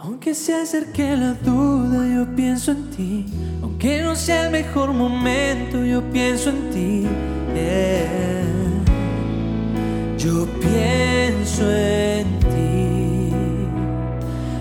Aunque 0.00 0.32
se 0.32 0.54
acerque 0.54 1.16
la 1.16 1.34
duda, 1.34 2.06
yo 2.06 2.36
pienso 2.36 2.70
en 2.70 2.90
ti. 2.92 3.26
Aunque 3.62 4.00
no 4.00 4.14
sea 4.14 4.44
el 4.44 4.52
mejor 4.52 4.92
momento, 4.92 5.84
yo 5.84 6.08
pienso 6.12 6.50
en 6.50 6.70
ti 6.70 7.06
yo 10.18 10.46
pienso 10.60 11.70
en 11.70 12.38
ti. 12.40 13.32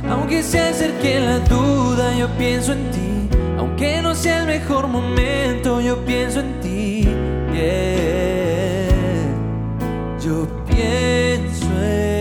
Aunque 0.10 0.44
se 0.44 0.60
acerque 0.60 1.20
la 1.20 1.40
duda, 1.40 2.16
yo 2.18 2.28
pienso 2.38 2.74
en 2.74 2.92
ti. 2.92 3.30
Aunque 3.58 4.02
no 4.02 4.14
sea 4.16 4.42
el 4.42 4.48
mejor 4.48 4.88
momento, 4.88 5.82
yo 5.82 6.04
pienso 6.06 6.42
en 6.42 6.60
ti. 6.60 7.08
Yeah. 7.54 8.86
Yo 10.24 10.48
pienso 10.66 11.66
en 11.84 12.10
ti. 12.10 12.15